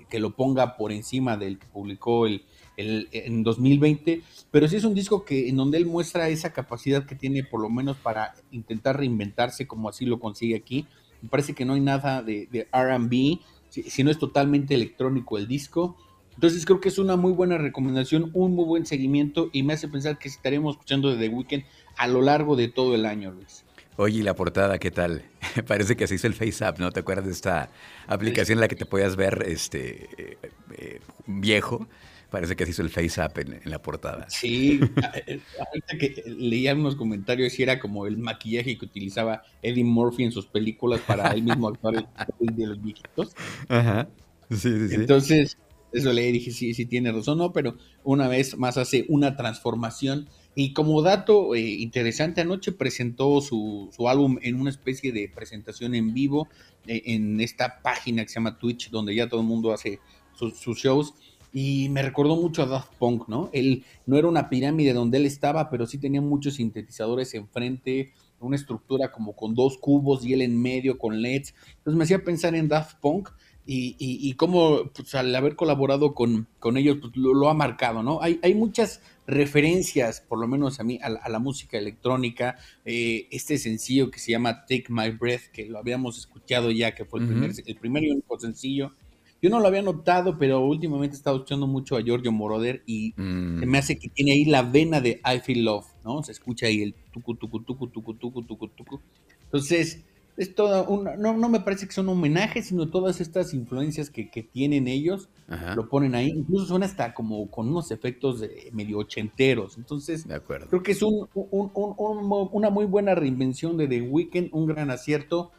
que- 0.10 0.20
lo 0.20 0.36
ponga 0.36 0.78
por 0.78 0.92
encima 0.92 1.38
del 1.38 1.60
que 1.60 1.68
publicó 1.68 2.26
el, 2.28 2.44
el- 2.78 3.08
en 3.12 3.44
2020, 3.44 4.22
pero 4.52 4.68
sí 4.68 4.76
es 4.78 4.84
un 4.86 4.96
disco 4.96 5.26
que 5.26 5.50
en 5.50 5.56
donde 5.58 5.78
él 5.78 5.86
muestra 5.86 6.30
esa 6.30 6.54
capacidad 6.54 7.06
que 7.06 7.16
tiene 7.16 7.44
por 7.44 7.62
lo 7.62 7.70
menos 7.70 7.98
para 7.98 8.34
intentar 8.52 8.98
reinventarse 8.98 9.68
como 9.68 9.90
así 9.90 10.06
lo 10.06 10.20
consigue 10.20 10.56
aquí. 10.56 10.88
Me 11.22 11.30
parece 11.30 11.54
que 11.54 11.66
no 11.66 11.74
hay 11.74 11.82
nada 11.82 12.22
de, 12.22 12.48
de 12.52 12.68
RB, 12.72 13.40
si, 13.70 13.84
si 13.84 14.04
no 14.04 14.12
es 14.12 14.18
totalmente 14.20 14.74
electrónico 14.76 15.38
el 15.38 15.48
disco. 15.48 15.98
Entonces 16.34 16.66
creo 16.66 16.82
que 16.82 16.90
es 16.90 16.98
una 17.00 17.16
muy 17.16 17.32
buena 17.32 17.58
recomendación, 17.58 18.30
un 18.34 18.56
muy 18.56 18.66
buen 18.66 18.86
seguimiento 18.86 19.50
y 19.54 19.64
me 19.64 19.74
hace 19.74 19.88
pensar 19.88 20.18
que 20.20 20.28
estaremos 20.28 20.76
escuchando 20.76 21.10
de 21.10 21.18
The 21.18 21.34
Weeknd 21.34 21.64
a 21.98 22.08
lo 22.08 22.22
largo 22.22 22.56
de 22.56 22.68
todo 22.68 22.94
el 22.96 23.06
año, 23.06 23.32
Luis. 23.32 23.65
Oye, 23.98 24.20
¿y 24.20 24.24
la 24.24 24.36
portada 24.36 24.78
qué 24.78 24.92
tal? 24.92 25.24
Parece 25.68 25.96
que 25.96 26.08
se 26.08 26.16
hizo 26.16 26.28
el 26.28 26.34
Face 26.34 26.64
App, 26.64 26.80
¿no? 26.80 26.92
¿Te 26.92 27.00
acuerdas 27.00 27.26
de 27.26 27.32
esta 27.32 27.70
aplicación 28.08 28.58
en 28.58 28.62
la 28.62 28.68
que 28.68 28.76
te 28.76 28.86
podías 28.86 29.16
ver 29.16 29.44
este 29.48 30.10
eh, 30.18 30.38
eh, 30.78 31.02
viejo? 31.28 31.88
Parece 32.30 32.56
que 32.56 32.66
se 32.66 32.72
hizo 32.72 32.82
el 32.82 32.90
Face 32.90 33.22
App 33.22 33.38
en, 33.38 33.54
en 33.54 33.72
la 33.72 33.82
portada. 33.82 34.30
Sí, 34.30 34.82
eh, 35.28 35.40
ahorita 35.60 35.98
que 35.98 36.24
leía 36.26 36.74
unos 36.74 36.96
comentarios 36.96 37.58
y 37.58 37.64
era 37.64 37.80
como 37.80 38.08
el 38.08 38.18
maquillaje 38.18 38.78
que 38.78 38.86
utilizaba 38.86 39.44
Eddie 39.62 39.86
Murphy 39.86 40.26
en 40.26 40.32
sus 40.32 40.48
películas 40.48 41.00
para 41.02 41.32
él 41.32 41.44
mismo 41.44 41.68
actuar 41.70 41.96
el 41.96 42.06
papel 42.06 42.56
de 42.56 42.68
los 42.68 42.82
viejitos. 42.82 43.34
Ajá. 43.70 44.10
Sí, 44.50 44.58
sí, 44.58 44.90
sí. 44.90 44.96
Entonces, 44.96 45.58
eso 45.92 46.12
leí 46.12 46.30
y 46.30 46.32
dije, 46.34 46.52
sí, 46.52 46.74
sí 46.74 46.86
tiene 46.86 47.12
razón, 47.12 47.38
¿no? 47.38 47.54
Pero 47.54 47.78
una 48.04 48.28
vez 48.28 48.58
más 48.58 48.78
hace 48.78 49.06
una 49.08 49.38
transformación. 49.38 50.28
Y 50.56 50.72
como 50.72 51.02
dato 51.02 51.54
eh, 51.54 51.60
interesante, 51.60 52.42
anoche 52.42 52.72
presentó 52.72 53.42
su, 53.42 53.90
su 53.96 54.08
álbum 54.08 54.40
en 54.42 54.60
una 54.60 54.70
especie 54.70 55.12
de 55.12 55.30
presentación 55.30 55.94
en 55.96 56.14
vivo 56.14 56.48
eh, 56.88 57.04
en 57.08 57.42
esta 57.42 57.82
página 57.82 58.24
que 58.24 58.30
se 58.30 58.36
llama 58.36 58.58
Twitch, 58.58 58.90
donde 58.90 59.14
ya 59.14 59.28
todo 59.28 59.42
el 59.42 59.48
mundo 59.48 59.74
hace 59.74 60.00
sus, 60.34 60.58
sus 60.58 60.78
shows. 60.78 61.14
Y 61.52 61.90
me 61.90 62.02
recordó 62.02 62.36
mucho 62.36 62.64
a 62.64 62.66
Daft 62.66 62.96
Punk, 62.98 63.28
¿no? 63.28 63.50
Él 63.54 63.84
no 64.06 64.18
era 64.18 64.28
una 64.28 64.50
pirámide 64.50 64.94
donde 64.94 65.18
él 65.18 65.26
estaba, 65.26 65.70
pero 65.70 65.86
sí 65.86 65.98
tenía 65.98 66.22
muchos 66.22 66.56
sintetizadores 66.56 67.34
enfrente, 67.34 68.14
una 68.40 68.56
estructura 68.56 69.12
como 69.12 69.36
con 69.36 69.56
dos 69.56 69.78
cubos 69.78 70.26
y 70.26 70.34
él 70.34 70.42
en 70.42 70.62
medio 70.62 70.98
con 70.98 71.22
LEDs. 71.22 71.54
Entonces 71.78 71.98
me 71.98 72.04
hacía 72.04 72.24
pensar 72.24 72.56
en 72.56 72.68
Daft 72.68 73.00
Punk 73.00 73.30
y, 73.66 73.96
y, 73.98 74.30
y 74.30 74.34
cómo 74.34 74.92
pues, 74.96 75.16
al 75.16 75.36
haber 75.36 75.56
colaborado 75.56 76.14
con, 76.14 76.48
con 76.60 76.78
ellos 76.78 76.98
pues, 77.02 77.16
lo, 77.16 77.34
lo, 77.34 77.50
ha 77.50 77.54
marcado, 77.54 78.04
¿no? 78.04 78.22
Hay, 78.22 78.40
hay, 78.44 78.54
muchas 78.54 79.02
referencias, 79.26 80.22
por 80.22 80.40
lo 80.40 80.48
menos 80.48 80.80
a 80.80 80.84
mí, 80.84 81.00
a 81.02 81.10
la, 81.10 81.20
a 81.20 81.30
la 81.30 81.40
música 81.40 81.78
electrónica. 81.78 82.58
Eh, 82.86 83.28
este 83.32 83.58
sencillo 83.58 84.12
que 84.12 84.20
se 84.20 84.32
llama 84.32 84.66
Take 84.66 84.86
My 84.90 85.10
Breath, 85.10 85.48
que 85.52 85.66
lo 85.66 85.80
habíamos 85.80 86.18
escuchado 86.18 86.70
ya, 86.70 86.94
que 86.94 87.06
fue 87.06 87.20
el, 87.22 87.26
uh 87.26 87.30
-huh. 87.30 87.32
primer, 87.32 87.52
el 87.66 87.76
primer 87.78 88.04
y 88.04 88.12
único 88.12 88.40
sencillo. 88.40 88.94
Yo 89.42 89.50
no 89.50 89.60
lo 89.60 89.68
había 89.68 89.82
notado, 89.82 90.38
pero 90.38 90.66
últimamente 90.66 91.16
he 91.16 91.18
estado 91.18 91.38
escuchando 91.38 91.68
mucho 91.68 91.98
a 91.98 92.02
Giorgio 92.02 92.32
Moroder 92.32 92.84
y 92.86 93.14
mm. 93.16 93.60
se 93.60 93.66
me 93.66 93.78
hace 93.78 93.98
que 94.00 94.10
tiene 94.10 94.32
ahí 94.32 94.46
la 94.46 94.64
vena 94.64 95.02
de 95.02 95.22
I 95.24 95.40
Feel 95.40 95.66
Love, 95.66 95.86
¿no? 96.04 96.24
Se 96.24 96.32
escucha 96.32 96.68
ahí 96.68 96.82
el 96.82 96.96
tucu, 97.12 97.36
tucu, 97.36 97.60
tucu, 97.62 97.88
tucu, 97.88 98.14
tucu, 98.16 98.44
tucu, 98.44 98.68
tucu. 98.70 99.02
Entonces, 99.44 100.04
es 100.38 100.54
toda 100.54 100.84
una, 100.84 101.16
no, 101.16 101.38
no 101.38 101.48
me 101.48 101.62
parece 101.62 101.88
que 101.88 101.94
son 101.94 102.10
homenajes, 102.10 102.68
sino 102.68 102.90
todas 102.90 103.22
estas 103.22 103.54
influencias 103.54 104.10
que, 104.10 104.30
que 104.30 104.44
tienen 104.44 104.88
ellos, 104.88 105.30
Ajá. 105.48 105.76
lo 105.76 105.88
ponen 105.88 106.14
ahí. 106.14 106.30
Incluso 106.30 106.66
suena 106.66 106.86
hasta 106.86 107.14
como 107.14 107.50
con 107.50 107.70
unos 107.70 107.92
efectos 107.92 108.42
de 108.42 108.70
medio 108.74 108.98
ochenteros. 108.98 109.78
Entonces, 109.78 110.28
de 110.28 110.36
acuerdo. 110.36 110.68
creo 110.68 110.84
que 110.84 110.92
es 110.92 111.02
un, 111.02 111.30
un, 111.34 111.72
un, 111.74 112.50
una 112.52 112.70
muy 112.70 112.86
buena 112.86 113.16
reinvención 113.16 113.78
de 113.78 113.88
The 113.88 114.02
Weeknd, 114.02 114.50
un 114.52 114.66
gran 114.66 114.92
acierto. 114.92 115.52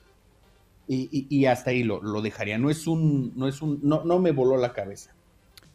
Y, 0.88 1.08
y, 1.10 1.26
y, 1.28 1.46
hasta 1.46 1.70
ahí 1.70 1.82
lo, 1.82 2.00
lo, 2.00 2.22
dejaría. 2.22 2.58
No 2.58 2.70
es 2.70 2.86
un, 2.86 3.32
no 3.34 3.48
es 3.48 3.60
un, 3.60 3.80
no, 3.82 4.04
no 4.04 4.20
me 4.20 4.30
voló 4.30 4.56
la 4.56 4.72
cabeza. 4.72 5.12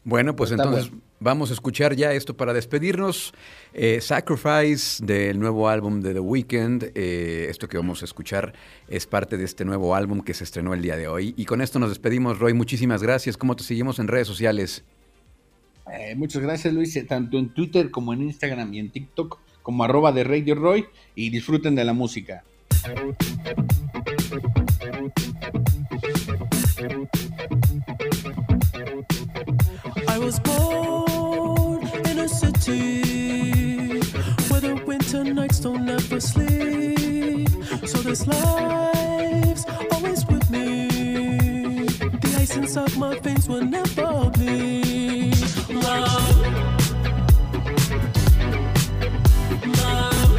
Bueno, 0.04 0.34
pues 0.34 0.52
Está 0.52 0.62
entonces 0.62 0.88
bueno. 0.88 1.04
Vamos 1.22 1.50
a 1.50 1.54
escuchar 1.54 1.94
ya 1.94 2.12
esto 2.12 2.36
para 2.36 2.52
despedirnos. 2.52 3.32
Eh, 3.72 4.00
Sacrifice 4.00 5.04
del 5.04 5.38
nuevo 5.38 5.68
álbum 5.68 6.00
de 6.00 6.12
The 6.12 6.20
Weeknd. 6.20 6.90
Eh, 6.94 7.46
esto 7.48 7.68
que 7.68 7.76
vamos 7.76 8.02
a 8.02 8.04
escuchar 8.04 8.52
es 8.88 9.06
parte 9.06 9.36
de 9.36 9.44
este 9.44 9.64
nuevo 9.64 9.94
álbum 9.94 10.20
que 10.20 10.34
se 10.34 10.44
estrenó 10.44 10.74
el 10.74 10.82
día 10.82 10.96
de 10.96 11.08
hoy. 11.08 11.34
Y 11.36 11.44
con 11.44 11.62
esto 11.62 11.78
nos 11.78 11.88
despedimos, 11.88 12.38
Roy. 12.38 12.52
Muchísimas 12.52 13.02
gracias. 13.02 13.36
¿Cómo 13.36 13.56
te 13.56 13.64
seguimos 13.64 13.98
en 13.98 14.08
redes 14.08 14.26
sociales? 14.26 14.84
Eh, 15.92 16.14
muchas 16.16 16.42
gracias, 16.42 16.74
Luis. 16.74 16.98
Tanto 17.06 17.38
en 17.38 17.50
Twitter 17.54 17.90
como 17.90 18.12
en 18.12 18.22
Instagram 18.22 18.74
y 18.74 18.80
en 18.80 18.90
TikTok 18.90 19.38
como 19.62 19.84
arroba 19.84 20.12
de 20.12 20.24
Radio 20.24 20.54
Roy. 20.54 20.86
Y 21.14 21.30
disfruten 21.30 21.74
de 21.74 21.84
la 21.84 21.92
música. 21.92 22.44
City 32.62 33.98
where 34.48 34.60
the 34.60 34.80
winter 34.86 35.24
nights 35.24 35.58
don't 35.60 35.88
ever 35.88 36.20
sleep. 36.20 37.48
So 37.86 37.98
this 37.98 38.26
life's 38.26 39.64
always 39.90 40.24
with 40.26 40.48
me. 40.50 40.88
The 42.22 42.36
ice 42.38 42.56
inside 42.56 42.96
my 42.96 43.18
veins 43.18 43.48
will 43.48 43.64
never 43.64 44.30
bleed. 44.30 45.34
Love. 45.70 46.36
Love. 49.78 50.32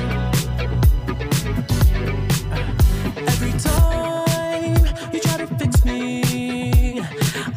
Every 3.31 3.53
time 3.69 4.85
you 5.13 5.19
try 5.19 5.37
to 5.37 5.47
fix 5.59 5.83
me, 5.83 7.01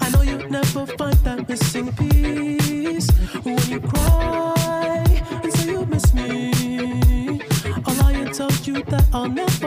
I 0.00 0.10
know 0.10 0.22
you'll 0.22 0.50
never 0.50 0.86
find 0.98 1.16
that 1.26 1.48
missing 1.48 1.92
piece. 1.92 3.08
When 3.44 3.70
you 3.70 3.80
cry 3.80 4.55
you 9.12 9.34
that 9.34 9.65